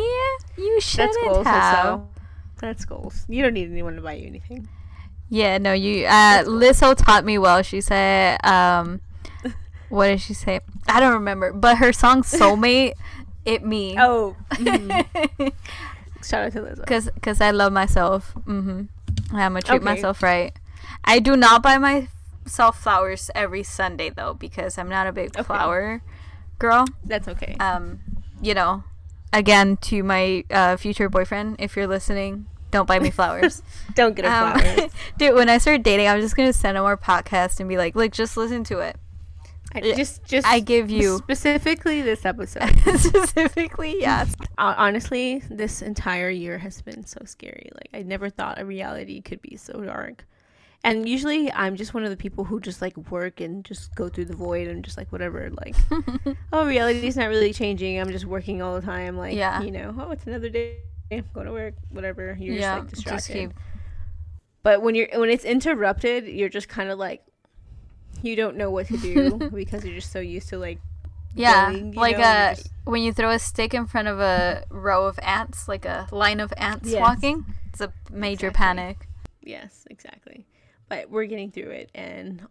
you 0.58 0.80
shouldn't 0.82 1.14
That's 1.22 1.34
goals. 1.34 1.48
have. 1.48 1.84
So. 1.86 2.10
That's 2.60 2.86
goals. 2.86 3.26
You 3.30 3.42
don't 3.44 3.54
need 3.54 3.72
anyone 3.72 3.96
to 3.96 4.02
buy 4.02 4.14
you 4.14 4.28
anything. 4.28 4.68
Yeah, 5.30 5.60
no, 5.60 5.74
you. 5.74 6.06
Uh, 6.06 6.44
taught 6.96 7.24
me 7.24 7.38
well. 7.38 7.62
She 7.62 7.82
said, 7.82 8.44
um, 8.46 9.00
what 9.90 10.08
did 10.08 10.22
she 10.22 10.34
say? 10.34 10.60
I 10.88 11.00
don't 11.00 11.14
remember, 11.14 11.54
but 11.54 11.78
her 11.78 11.94
song 11.94 12.24
"Soulmate," 12.24 12.94
it 13.54 13.66
me. 13.66 13.96
Oh, 14.00 14.36
mm. 14.52 15.52
shout 16.24 16.46
out 16.46 16.52
to 16.54 16.60
Lizzo. 16.62 16.86
Cause, 16.86 17.10
cause 17.22 17.42
I 17.42 17.52
love 17.52 17.72
myself. 17.74 18.34
Mm-hmm. 18.46 18.84
I'm 19.36 19.54
gonna 19.54 19.62
treat 19.62 19.78
Okay. 19.78 19.86
myself 19.86 20.22
right. 20.24 20.54
I 21.04 21.20
do 21.20 21.36
not 21.36 21.62
buy 21.64 21.78
myself 21.78 22.82
flowers 22.82 23.30
every 23.36 23.64
Sunday 23.64 24.10
though 24.10 24.34
because 24.34 24.78
I'm 24.78 24.90
not 24.90 25.08
a 25.08 25.12
big 25.12 25.30
Okay. 25.36 25.44
flower 25.44 26.02
girl. 26.58 26.86
That's 27.06 27.28
okay. 27.28 27.56
Um, 27.60 28.00
you 28.42 28.54
know, 28.54 28.84
again 29.34 29.78
to 29.78 30.04
my 30.04 30.44
uh, 30.52 30.78
future 30.78 31.10
boyfriend, 31.10 31.58
if 31.60 31.76
you're 31.76 31.88
listening, 31.88 32.48
don't 32.72 32.88
buy 32.88 33.00
me 33.00 33.10
flowers. 33.10 33.64
Don't 33.96 34.16
get 34.16 34.26
a 34.26 34.32
Um, 34.32 34.60
flowers. 34.60 34.92
dude, 35.18 35.34
when 35.36 35.50
I 35.50 35.58
start 35.58 35.82
dating, 35.82 36.08
I'm 36.08 36.22
just 36.22 36.36
gonna 36.36 36.54
send 36.54 36.78
him 36.78 36.84
our 36.84 36.98
podcast 36.98 37.60
and 37.60 37.68
be 37.68 37.78
like, 37.78 37.96
like, 37.96 38.12
just 38.14 38.38
listen 38.38 38.64
to 38.66 38.80
it. 38.80 38.96
I, 39.74 39.82
just, 39.82 40.24
just 40.26 40.48
I 40.48 40.60
give 40.60 40.90
you 40.90 41.18
specifically 41.18 42.02
this 42.02 42.26
episode. 42.26 42.76
specifically, 42.98 43.96
yes. 44.00 44.34
Honestly, 44.58 45.44
this 45.50 45.82
entire 45.82 46.30
year 46.30 46.58
has 46.58 46.82
been 46.82 47.06
so 47.06 47.20
scary. 47.26 47.70
Like 47.74 47.90
I 47.94 48.04
never 48.04 48.30
thought 48.30 48.60
a 48.60 48.66
reality 48.66 49.22
could 49.22 49.42
be 49.42 49.58
so 49.58 49.82
dark. 49.82 50.26
And 50.84 51.10
usually, 51.10 51.52
I'm 51.52 51.76
just 51.76 51.94
one 51.94 52.04
of 52.04 52.10
the 52.10 52.16
people 52.18 52.46
who 52.46 52.60
just 52.62 52.82
like 52.82 52.96
work 53.12 53.42
and 53.42 53.66
just 53.66 53.94
go 53.96 54.08
through 54.08 54.26
the 54.26 54.36
void 54.36 54.68
and 54.68 54.84
just 54.84 54.98
like 54.98 55.12
whatever. 55.12 55.50
Like, 55.50 55.76
oh, 56.54 56.66
reality's 56.66 57.18
not 57.18 57.28
really 57.28 57.52
changing. 57.52 58.00
I'm 58.00 58.12
just 58.12 58.26
working 58.26 58.62
all 58.62 58.76
the 58.80 58.86
time. 58.86 59.18
Like, 59.18 59.36
Yeah. 59.36 59.62
you 59.62 59.72
know, 59.72 59.94
oh, 60.00 60.12
it's 60.12 60.26
another 60.26 60.50
day. 60.50 60.78
Go 61.34 61.44
to 61.44 61.52
work. 61.52 61.74
Whatever. 61.90 62.38
You're 62.40 62.56
yeah, 62.56 62.60
just 62.60 62.80
like 62.80 62.90
distracted. 62.90 63.34
keep 63.34 63.54
But 64.64 64.82
when 64.82 64.96
you're 64.96 65.08
when 65.16 65.30
it's 65.30 65.44
interrupted, 65.44 66.28
you're 66.28 66.50
just 66.50 66.70
kind 66.70 66.90
of 66.90 66.98
like 67.00 67.24
you 68.22 68.36
don't 68.36 68.56
know 68.58 68.70
what 68.70 68.88
to 68.88 68.98
do 68.98 69.50
because 69.54 69.84
you're 69.86 69.96
just 69.96 70.12
so 70.12 70.20
used 70.20 70.50
to 70.50 70.58
like 70.58 70.80
Yeah, 71.36 71.72
going, 71.72 71.92
like 71.94 72.18
know, 72.18 72.24
a 72.24 72.56
just- 72.56 72.70
when 72.86 73.02
you 73.04 73.14
throw 73.14 73.30
a 73.32 73.40
stick 73.40 73.74
in 73.74 73.86
front 73.86 74.08
of 74.08 74.20
a 74.20 74.64
row 74.70 75.06
of 75.06 75.20
ants, 75.22 75.68
like 75.68 75.86
a 75.86 76.08
line 76.12 76.40
of 76.40 76.52
ants 76.58 76.90
Yes. 76.90 77.00
walking. 77.00 77.46
It's 77.70 77.82
a 77.82 77.94
major 78.12 78.48
Exactly. 78.48 78.58
panic. 78.66 79.08
yes, 79.44 79.86
exactly. 79.90 80.46
But 80.90 81.10
we're 81.12 81.26
getting 81.26 81.52
through 81.52 81.70
it, 81.70 81.92
and 81.94 82.42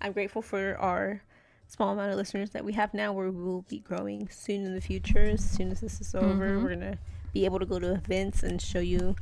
I'm 0.00 0.12
grateful 0.12 0.42
for 0.42 0.76
our 0.78 1.22
small 1.66 1.92
amount 1.92 2.10
of 2.12 2.16
listeners 2.16 2.50
that 2.50 2.64
we 2.64 2.72
have 2.74 2.94
now. 2.94 3.12
Where 3.12 3.30
we 3.30 3.42
will 3.42 3.62
be 3.62 3.80
growing 3.80 4.28
soon 4.30 4.64
in 4.64 4.74
the 4.74 4.80
future. 4.80 5.18
As 5.24 5.42
soon 5.44 5.72
as 5.72 5.80
this 5.80 6.00
is 6.00 6.14
over, 6.14 6.50
Mhm. 6.50 6.62
we're 6.62 6.68
gonna 6.74 6.98
be 7.32 7.44
able 7.44 7.58
to 7.58 7.66
go 7.66 7.78
to 7.80 7.94
events 7.94 8.42
and 8.44 8.62
show 8.62 8.78
you 8.78 9.16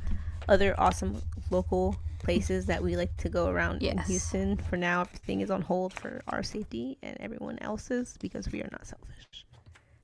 other 0.47 0.75
awesome 0.79 1.21
local 1.49 1.95
places 2.23 2.65
that 2.65 2.81
we 2.81 2.95
like 2.95 3.15
to 3.17 3.29
go 3.29 3.47
around 3.47 3.83
in 3.83 3.97
Houston. 3.99 4.57
For 4.57 4.77
now, 4.77 5.01
everything 5.01 5.41
is 5.41 5.51
on 5.51 5.61
hold 5.61 5.93
for 5.93 6.23
our 6.27 6.41
safety 6.41 6.97
and 7.03 7.15
everyone 7.19 7.59
else's 7.59 8.17
because 8.19 8.51
we 8.51 8.61
are 8.61 8.69
not 8.71 8.87
selfish. 8.87 9.45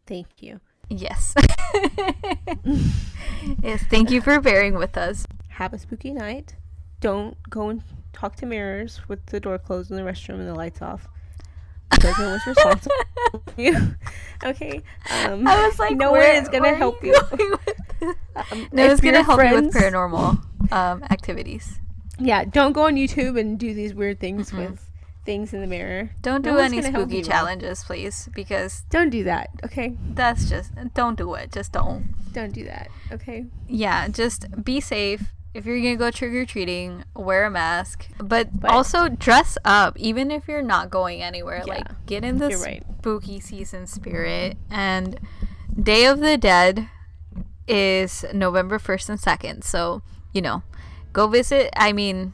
Thank 0.05 0.27
you. 0.39 0.59
Yes. 0.89 1.33
yes. 3.63 3.83
Thank 3.89 4.11
you 4.11 4.21
for 4.21 4.39
bearing 4.41 4.75
with 4.75 4.97
us. 4.97 5.25
Have 5.49 5.73
a 5.73 5.77
spooky 5.77 6.13
night. 6.13 6.55
Don't 6.99 7.37
go 7.49 7.69
and 7.69 7.83
talk 8.11 8.35
to 8.37 8.45
mirrors 8.45 9.01
with 9.07 9.25
the 9.27 9.39
door 9.39 9.57
closed 9.57 9.91
in 9.91 9.97
the 9.97 10.03
restroom 10.03 10.39
and 10.39 10.47
the 10.47 10.55
lights 10.55 10.81
off. 10.81 11.07
No 12.03 12.11
one's 12.17 12.45
responsible 12.45 12.95
for 13.31 13.61
you. 13.61 13.95
Okay. 14.41 14.81
Um, 15.25 15.45
I 15.45 15.67
was 15.67 15.77
like, 15.79 15.97
no 15.97 16.13
where, 16.13 16.33
one 16.33 16.41
is 16.41 16.47
gonna 16.47 16.73
help 16.73 17.03
you. 17.03 17.13
you. 17.13 17.37
going 17.37 17.51
with 17.51 17.99
this? 17.99 18.15
um, 18.53 18.69
no 18.71 18.87
one's 18.87 19.01
gonna 19.01 19.21
help 19.21 19.43
you 19.43 19.53
with 19.53 19.73
paranormal 19.73 20.71
um, 20.71 21.03
activities. 21.09 21.77
Yeah, 22.19 22.43
don't 22.43 22.73
go 22.73 22.83
on 22.85 22.95
YouTube 22.95 23.39
and 23.39 23.57
do 23.57 23.73
these 23.73 23.93
weird 23.93 24.19
things 24.19 24.51
Mm-mm. 24.51 24.71
with 24.71 24.89
things 25.25 25.53
in 25.53 25.61
the 25.61 25.67
mirror. 25.67 26.09
Don't 26.21 26.41
do 26.41 26.53
one's 26.53 26.73
any 26.73 26.81
spooky 26.81 27.21
challenges, 27.21 27.83
please, 27.83 28.29
because 28.33 28.83
Don't 28.89 29.09
do 29.09 29.23
that. 29.25 29.49
Okay. 29.63 29.95
that's 30.13 30.49
just 30.49 30.71
don't 30.93 31.17
do 31.17 31.33
it. 31.35 31.51
Just 31.51 31.71
don't. 31.71 32.09
Don't 32.33 32.53
do 32.53 32.63
that. 32.65 32.89
Okay. 33.11 33.45
Yeah, 33.67 34.07
just 34.07 34.63
be 34.63 34.79
safe. 34.79 35.23
If 35.53 35.65
you're 35.65 35.77
gonna 35.79 35.95
go 35.95 36.11
trick 36.11 36.31
or 36.33 36.45
treating, 36.45 37.03
wear 37.15 37.45
a 37.45 37.49
mask. 37.49 38.07
But, 38.19 38.59
But- 38.59 38.69
also 38.71 39.09
dress 39.09 39.57
up, 39.65 39.97
even 39.97 40.29
if 40.29 40.47
you're 40.47 40.61
not 40.61 40.89
going 40.91 41.23
anywhere. 41.23 41.63
Yeah, 41.65 41.73
Like 41.73 42.05
get 42.05 42.23
in 42.23 42.37
the 42.37 42.49
right. 42.57 42.83
spooky 42.99 43.39
season 43.39 43.87
spirit. 43.87 44.57
And 44.69 45.19
Day 45.81 46.05
of 46.05 46.19
the 46.19 46.37
Dead 46.37 46.87
is 47.67 48.25
November 48.33 48.77
first 48.79 49.09
and 49.09 49.19
second. 49.19 49.63
So 49.63 50.01
you 50.33 50.41
know, 50.41 50.61
go 51.19 51.27
visit. 51.27 51.69
I 51.75 51.91
mean, 51.91 52.31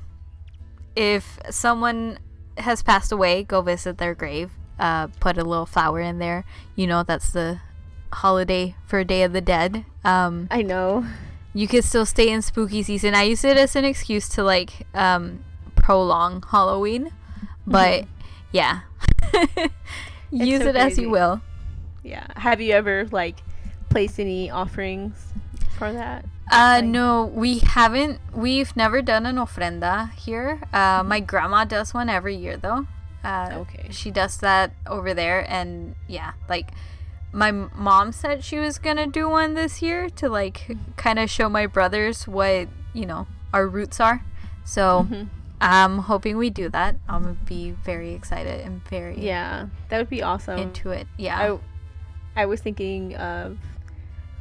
if 0.95 1.39
someone 1.50 2.19
has 2.58 2.84
passed 2.84 3.12
away, 3.12 3.43
go 3.43 3.62
visit 3.62 3.98
their 3.98 4.13
grave. 4.13 4.52
Uh, 4.78 5.08
put 5.19 5.39
a 5.39 5.43
little 5.43 5.65
flower 5.65 6.00
in 6.00 6.19
there. 6.19 6.45
You 6.76 6.86
know, 6.86 7.02
that's 7.02 7.32
the 7.32 7.62
holiday 8.13 8.76
for 8.86 9.04
Day 9.04 9.24
of 9.24 9.34
the 9.34 9.41
Dead. 9.41 9.86
Um, 10.04 10.48
I 10.52 10.62
know. 10.62 11.04
you 11.54 11.67
could 11.67 11.84
still 11.84 12.06
stay 12.06 12.30
in 12.30 12.43
spooky 12.43 12.84
season. 12.84 13.15
I 13.15 13.24
use 13.24 13.43
it 13.43 13.58
as 13.58 13.76
an 13.76 13.86
excuse 13.86 14.30
to 14.30 14.43
like 14.43 14.86
um 14.93 15.43
prolong 15.76 16.43
Halloween, 16.43 17.12
but 17.65 18.06
yeah. 18.52 18.82
use 20.30 20.62
so 20.62 20.69
it 20.69 20.76
as 20.76 21.00
you 21.00 21.10
will. 21.10 21.41
Yeah. 22.04 22.28
Have 22.36 22.62
you 22.62 22.74
ever 22.74 23.08
like 23.12 23.38
placed 23.89 24.19
any 24.19 24.52
offerings 24.52 25.34
for 25.78 25.92
that? 25.94 26.26
Uh 26.52 26.80
Like- 26.82 26.86
no, 26.86 27.26
we 27.26 27.60
haven't 27.60 28.20
we've 28.34 28.76
never 28.76 29.02
done 29.02 29.26
an 29.26 29.36
ofrenda 29.38 30.12
here. 30.14 30.62
Uh 30.74 31.04
my 31.06 31.20
grandma 31.20 31.66
does 31.66 31.94
one 31.94 32.10
every 32.10 32.36
year 32.36 32.58
though. 32.58 32.86
Uh 33.24 33.50
Okay. 33.66 33.88
she 33.92 34.12
does 34.12 34.38
that 34.38 34.72
over 34.88 35.14
there 35.14 35.46
and 35.50 35.96
yeah, 36.08 36.34
like 36.50 36.72
my 37.32 37.52
mom 37.52 38.12
said 38.14 38.44
she 38.44 38.58
was 38.60 38.80
going 38.80 38.96
to 38.96 39.06
do 39.08 39.28
one 39.28 39.56
this 39.56 39.82
year 39.82 40.10
to 40.10 40.30
like 40.30 40.72
kind 40.96 41.20
of 41.20 41.30
show 41.30 41.50
my 41.50 41.66
brothers 41.68 42.26
what, 42.30 42.70
you 42.94 43.06
know, 43.06 43.28
our 43.54 43.68
roots 43.68 44.00
are. 44.00 44.24
So 44.64 45.06
Mhm. 45.10 45.28
I'm 45.60 45.98
hoping 46.08 46.38
we 46.38 46.50
do 46.50 46.70
that. 46.70 46.96
I'm 47.10 47.24
gonna 47.24 47.36
be 47.46 47.72
very 47.72 48.14
excited 48.14 48.62
and 48.66 48.82
very 48.88 49.18
Yeah, 49.20 49.68
that 49.90 49.98
would 49.98 50.10
be 50.10 50.22
awesome. 50.24 50.60
into 50.60 50.92
it. 50.92 51.08
Yeah. 51.18 51.36
I, 52.36 52.44
I 52.44 52.46
was 52.46 52.62
thinking 52.62 53.16
of 53.16 53.58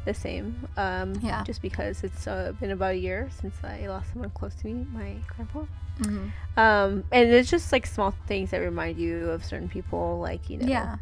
the 0.04 0.14
same. 0.14 0.66
Um, 0.76 1.14
Yeah. 1.22 1.42
Just 1.44 1.62
because 1.62 2.02
it's 2.04 2.26
uh, 2.26 2.52
been 2.60 2.70
about 2.70 2.92
a 2.92 2.98
year 2.98 3.28
since 3.40 3.54
I 3.64 3.86
lost 3.88 4.12
someone 4.12 4.30
close 4.30 4.54
to 4.56 4.66
me, 4.66 4.86
my 4.92 5.16
grandpa. 5.28 5.64
Mhm. 6.00 6.30
Um, 6.56 7.04
and 7.12 7.30
it's 7.30 7.50
just 7.50 7.70
like 7.72 7.86
small 7.86 8.12
things 8.26 8.50
that 8.50 8.58
remind 8.58 8.98
you 8.98 9.30
of 9.30 9.44
certain 9.44 9.68
people, 9.68 10.18
like 10.20 10.50
you 10.50 10.58
know. 10.58 10.66
Yeah. 10.66 10.96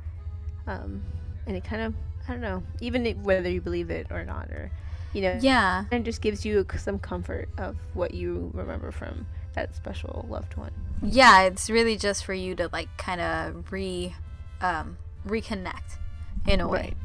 Um, 0.67 1.03
and 1.47 1.57
it 1.57 1.65
kind 1.65 1.83
of, 1.83 1.95
I 2.29 2.33
don't 2.33 2.41
know, 2.43 2.63
even 2.81 3.05
whether 3.25 3.49
you 3.51 3.61
believe 3.61 3.91
it 3.91 4.07
or 4.11 4.25
not, 4.25 4.51
or 4.51 4.71
you 5.13 5.23
know, 5.23 5.39
Yeah. 5.41 5.85
and 5.91 6.01
it 6.03 6.05
just 6.05 6.23
gives 6.23 6.45
you 6.45 6.65
some 6.77 6.99
comfort 6.99 7.49
of 7.59 7.77
what 7.95 8.15
you 8.15 8.51
remember 8.55 8.91
from 8.93 9.27
that 9.55 9.75
special 9.75 10.25
loved 10.31 10.57
one. 10.57 10.73
Yeah, 11.03 11.43
it's 11.43 11.69
really 11.69 11.97
just 11.97 12.25
for 12.25 12.33
you 12.33 12.55
to 12.57 12.69
like 12.73 12.89
kind 12.97 13.21
of 13.21 13.73
re 13.73 14.15
um 14.61 14.97
reconnect 15.27 15.99
in 16.47 16.61
a 16.61 16.69
way. 16.69 16.81
Right. 16.81 16.97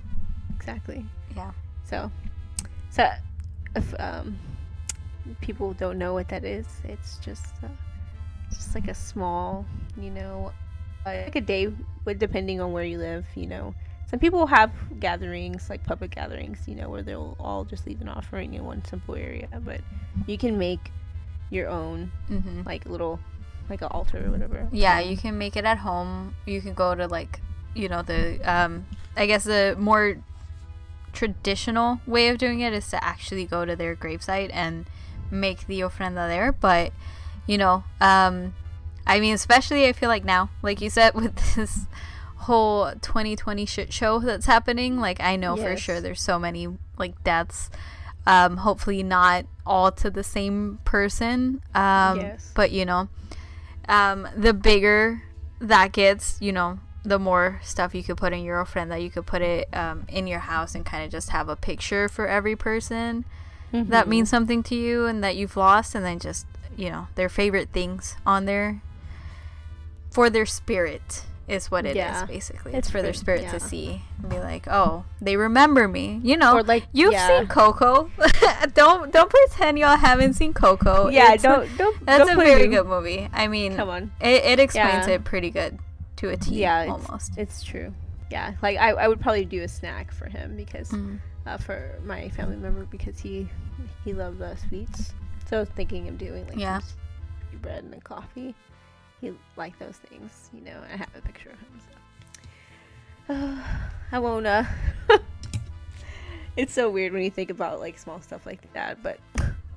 Exactly. 0.55 1.05
Yeah. 1.35 1.51
So, 1.89 2.11
so 2.89 3.07
if 3.75 3.93
um, 3.99 4.37
people 5.41 5.73
don't 5.73 5.97
know 5.97 6.13
what 6.13 6.27
that 6.29 6.43
is, 6.43 6.65
it's 6.83 7.17
just 7.17 7.45
uh, 7.63 7.67
just 8.49 8.75
like 8.75 8.87
a 8.87 8.93
small, 8.93 9.65
you 9.97 10.09
know, 10.11 10.51
uh, 11.05 11.09
like 11.25 11.35
a 11.35 11.41
day, 11.41 11.69
with 12.05 12.19
depending 12.19 12.59
on 12.61 12.71
where 12.73 12.83
you 12.83 12.97
live. 12.97 13.25
You 13.35 13.47
know, 13.47 13.75
some 14.09 14.19
people 14.19 14.47
have 14.47 14.71
gatherings, 14.99 15.69
like 15.69 15.83
public 15.85 16.15
gatherings, 16.15 16.67
you 16.67 16.75
know, 16.75 16.89
where 16.89 17.01
they'll 17.03 17.35
all 17.39 17.63
just 17.63 17.87
leave 17.87 18.01
an 18.01 18.09
offering 18.09 18.53
in 18.53 18.65
one 18.65 18.83
simple 18.85 19.15
area, 19.15 19.47
but 19.63 19.81
you 20.25 20.37
can 20.37 20.57
make 20.57 20.91
your 21.49 21.69
own, 21.69 22.11
Mhm. 22.29 22.65
like 22.65 22.85
little, 22.85 23.19
like 23.69 23.81
an 23.81 23.87
altar 23.91 24.27
or 24.27 24.31
whatever. 24.31 24.67
Yeah, 24.71 24.99
you 24.99 25.15
can 25.15 25.37
make 25.37 25.55
it 25.55 25.63
at 25.63 25.77
home. 25.77 26.35
You 26.45 26.59
can 26.61 26.73
go 26.73 26.93
to 26.95 27.07
like, 27.07 27.39
you 27.73 27.87
know, 27.87 28.01
the 28.01 28.39
um 28.43 28.85
I 29.15 29.25
guess 29.25 29.45
the 29.45 29.75
more 29.79 30.17
traditional 31.17 31.99
way 32.05 32.27
of 32.29 32.37
doing 32.37 32.59
it 32.59 32.73
is 32.73 32.87
to 32.91 33.03
actually 33.03 33.45
go 33.45 33.65
to 33.65 33.75
their 33.75 33.95
gravesite 33.95 34.51
and 34.53 34.85
make 35.31 35.65
the 35.65 35.79
ofrenda 35.79 36.27
there, 36.27 36.51
but 36.51 36.93
you 37.47 37.57
know, 37.57 37.83
um 37.99 38.53
I 39.07 39.19
mean, 39.19 39.33
especially 39.33 39.87
I 39.87 39.93
feel 39.93 40.09
like 40.09 40.23
now, 40.25 40.49
like 40.61 40.79
you 40.79 40.89
said 40.91 41.15
with 41.21 41.55
this 41.55 41.87
whole 42.45 42.91
2020 43.01 43.65
shit 43.65 43.91
show 43.91 44.19
that's 44.19 44.45
happening, 44.45 44.99
like 44.99 45.19
I 45.19 45.35
know 45.37 45.55
for 45.55 45.75
sure 45.77 45.99
there's 46.01 46.21
so 46.21 46.37
many 46.37 46.67
like 46.97 47.23
deaths 47.23 47.69
um 48.27 48.57
hopefully 48.57 49.01
not 49.01 49.45
all 49.65 49.91
to 49.93 50.09
the 50.11 50.23
same 50.23 50.77
person. 50.85 51.61
Um 51.73 52.17
Yes. 52.19 52.51
but 52.53 52.69
you 52.71 52.85
know, 52.85 53.09
um, 53.89 54.27
the 54.35 54.53
bigger 54.53 55.23
that 55.61 55.93
gets, 55.93 56.37
you 56.41 56.51
know, 56.51 56.77
the 57.07 57.17
more 57.17 57.59
stuff 57.63 57.95
you 57.95 58.03
could 58.03 58.17
put 58.17 58.33
in 58.33 58.43
your 58.43 58.63
friend 58.65 58.91
that 58.91 59.01
You 59.01 59.09
could 59.09 59.25
put 59.25 59.41
it 59.41 59.69
um, 59.73 60.05
in 60.09 60.27
your 60.27 60.39
house 60.39 60.75
and 60.75 60.85
kind 60.85 61.05
of 61.05 61.09
just 61.09 61.29
have 61.29 61.47
a 61.47 61.55
picture 61.55 62.09
for 62.09 62.27
every 62.27 62.55
person 62.55 63.23
that 63.71 64.05
Mhm. 64.05 64.09
means 64.09 64.29
something 64.29 64.61
to 64.63 64.75
you 64.75 65.05
and 65.05 65.23
that 65.23 65.35
you've 65.37 65.55
lost, 65.57 65.95
and 65.95 66.03
then 66.05 66.19
just, 66.19 66.45
you 66.75 66.89
know, 66.89 67.07
their 67.15 67.29
favorite 67.29 67.69
things 67.71 68.15
on 68.25 68.45
there 68.45 68.81
for 70.11 70.29
their 70.29 70.45
spirit 70.45 71.23
is 71.47 71.71
what 71.71 71.85
it 71.85 71.91
is 71.91 71.95
Yeah. 71.95 72.25
basically. 72.25 72.71
It's 72.73 72.87
It's 72.87 72.89
for 72.89 73.01
their 73.01 73.13
spirit 73.13 73.43
yeah. 73.43 73.51
to 73.51 73.59
see 73.61 74.01
and 74.21 74.29
be 74.29 74.39
like, 74.39 74.67
oh, 74.67 75.05
they 75.21 75.37
remember 75.37 75.87
me. 75.87 76.19
You 76.23 76.35
know, 76.35 76.55
Or, 76.57 76.63
like, 76.63 76.87
you've 76.91 77.13
yeah. 77.13 77.27
seen 77.39 77.47
Coco. 77.47 78.09
don't 78.73 79.11
don't 79.13 79.29
pretend 79.29 79.79
y'all 79.79 79.95
haven't 79.97 80.33
seen 80.33 80.53
Coco. 80.53 81.07
yeah, 81.09 81.33
It's- 81.33 81.41
don't 81.43 81.69
don't. 81.77 81.95
That's 82.05 82.27
don't 82.27 82.39
a 82.39 82.43
very 82.43 82.67
good 82.67 82.85
movie. 82.85 83.29
I 83.31 83.47
mean, 83.47 83.75
Come 83.77 83.89
on. 83.89 84.11
It, 84.19 84.43
it 84.43 84.59
explains 84.59 85.07
it 85.07 85.23
pretty 85.23 85.49
good 85.49 85.79
to 86.17 86.29
a 86.29 86.37
T. 86.37 86.55
Yeah, 86.55 86.83
it's, 86.83 86.91
almost. 87.07 87.37
It's 87.37 87.63
true. 87.63 87.93
Yeah, 88.31 88.53
like 88.61 88.77
I, 88.77 88.89
I 88.91 89.07
would 89.07 89.19
probably 89.21 89.45
do 89.45 89.63
a 89.63 89.67
snack 89.67 90.11
for 90.11 90.27
him 90.27 90.55
because 90.57 90.89
Mhm. 90.91 91.19
uh, 91.45 91.57
for 91.57 91.95
my 92.05 92.29
family 92.29 92.57
member 92.57 92.85
because 92.85 93.19
he 93.19 93.47
he 94.03 94.13
loved 94.13 94.41
uh, 94.41 94.55
sweets. 94.55 95.13
So 95.49 95.57
I 95.57 95.59
was 95.61 95.69
thinking 95.69 96.07
of 96.09 96.17
doing 96.17 96.45
like 96.47 96.57
Yeah. 96.57 96.81
bread 97.61 97.83
and 97.85 97.93
a 97.93 98.01
coffee. 98.01 98.53
He 99.21 99.31
liked 99.55 99.79
those 99.79 99.97
things, 99.97 100.49
you 100.53 100.61
know. 100.61 100.77
I 100.93 100.97
have 100.97 101.09
a 101.17 101.21
picture 101.21 101.49
of 101.51 101.59
him. 101.59 101.81
So 103.27 103.33
I 104.11 104.19
won't. 104.19 104.45
Uh, 104.45 104.63
it's 106.57 106.73
so 106.73 106.89
weird 106.89 107.13
when 107.13 107.23
you 107.23 107.29
think 107.31 107.49
about 107.49 107.79
like 107.79 107.97
small 107.97 108.21
stuff 108.21 108.45
like 108.45 108.61
that, 108.73 109.01
but 109.03 109.19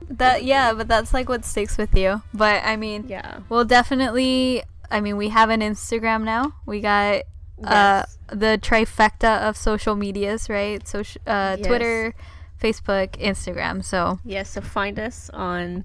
That 0.09 0.43
yeah, 0.45 0.73
but 0.73 0.89
that's 0.89 1.15
like 1.15 1.29
what 1.29 1.45
sticks 1.45 1.79
with 1.79 1.95
you. 1.97 2.23
But 2.35 2.65
I 2.65 2.77
mean, 2.77 3.07
yeah. 3.09 3.41
we'll 3.49 3.65
definitely. 3.65 4.63
I 4.91 5.01
mean, 5.01 5.17
we 5.17 5.29
have 5.29 5.51
an 5.51 5.61
Instagram 5.61 6.25
now. 6.25 6.55
We 6.67 6.81
got 6.81 7.23
uh 7.63 8.05
Yes. 8.05 8.19
the 8.29 8.59
trifecta 8.63 9.43
of 9.49 9.57
social 9.57 9.95
medias, 9.95 10.49
right? 10.49 10.87
So 10.89 11.01
uh, 11.01 11.57
Yes. 11.59 11.67
Twitter, 11.67 12.15
Facebook, 12.61 13.11
Instagram. 13.21 13.85
So 13.85 14.19
Yes, 14.25 14.51
so 14.51 14.61
find 14.61 14.99
us 14.99 15.31
on 15.33 15.85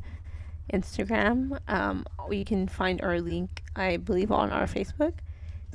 Instagram. 0.74 1.60
Um, 1.68 2.06
you 2.32 2.46
can 2.46 2.68
find 2.68 3.02
our 3.02 3.20
link, 3.22 3.64
I 3.76 3.98
believe, 3.98 4.32
on 4.32 4.52
our 4.52 4.66
Facebook. 4.66 5.14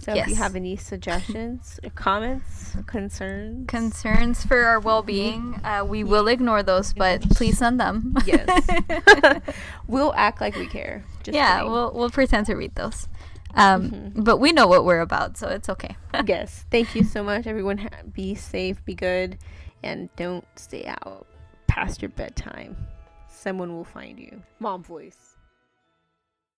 So 0.00 0.14
if 0.14 0.28
you 0.28 0.34
have 0.36 0.56
any 0.56 0.76
suggestions, 0.76 1.78
or 1.84 1.90
comments, 1.94 2.74
concerns, 2.86 3.66
concerns 3.68 4.44
for 4.46 4.64
our 4.64 4.80
well-being, 4.80 5.60
uh, 5.64 5.84
we 5.86 6.04
will 6.04 6.26
ignore 6.26 6.62
those, 6.62 6.94
but 6.94 7.20
please 7.36 7.58
send 7.58 7.78
them. 7.78 8.16
yes, 8.24 8.48
we'll 9.86 10.14
act 10.14 10.40
like 10.40 10.56
we 10.56 10.66
care. 10.66 11.04
Just 11.22 11.36
yeah, 11.36 11.58
kidding. 11.58 11.72
we'll 11.72 11.92
we'll 11.92 12.08
pretend 12.10 12.46
to 12.46 12.54
read 12.54 12.74
those. 12.76 13.08
Um, 13.54 13.90
Mhm. 13.90 14.24
but 14.24 14.38
we 14.38 14.52
know 14.52 14.66
what 14.66 14.84
we're 14.84 15.00
about, 15.00 15.36
so 15.36 15.48
it's 15.48 15.68
okay. 15.68 15.96
yes. 16.26 16.64
Thank 16.70 16.94
you 16.94 17.04
so 17.04 17.22
much, 17.22 17.46
everyone. 17.46 17.78
Ha- 17.78 17.88
be 18.12 18.34
safe, 18.34 18.84
be 18.84 18.94
good, 18.94 19.38
and 19.82 20.08
don't 20.16 20.44
stay 20.56 20.84
out 20.86 21.26
past 21.66 22.02
your 22.02 22.10
bedtime. 22.10 22.76
Someone 23.28 23.72
will 23.72 23.84
find 23.84 24.18
you. 24.18 24.42
Mom 24.58 24.82
voice. 24.82 25.29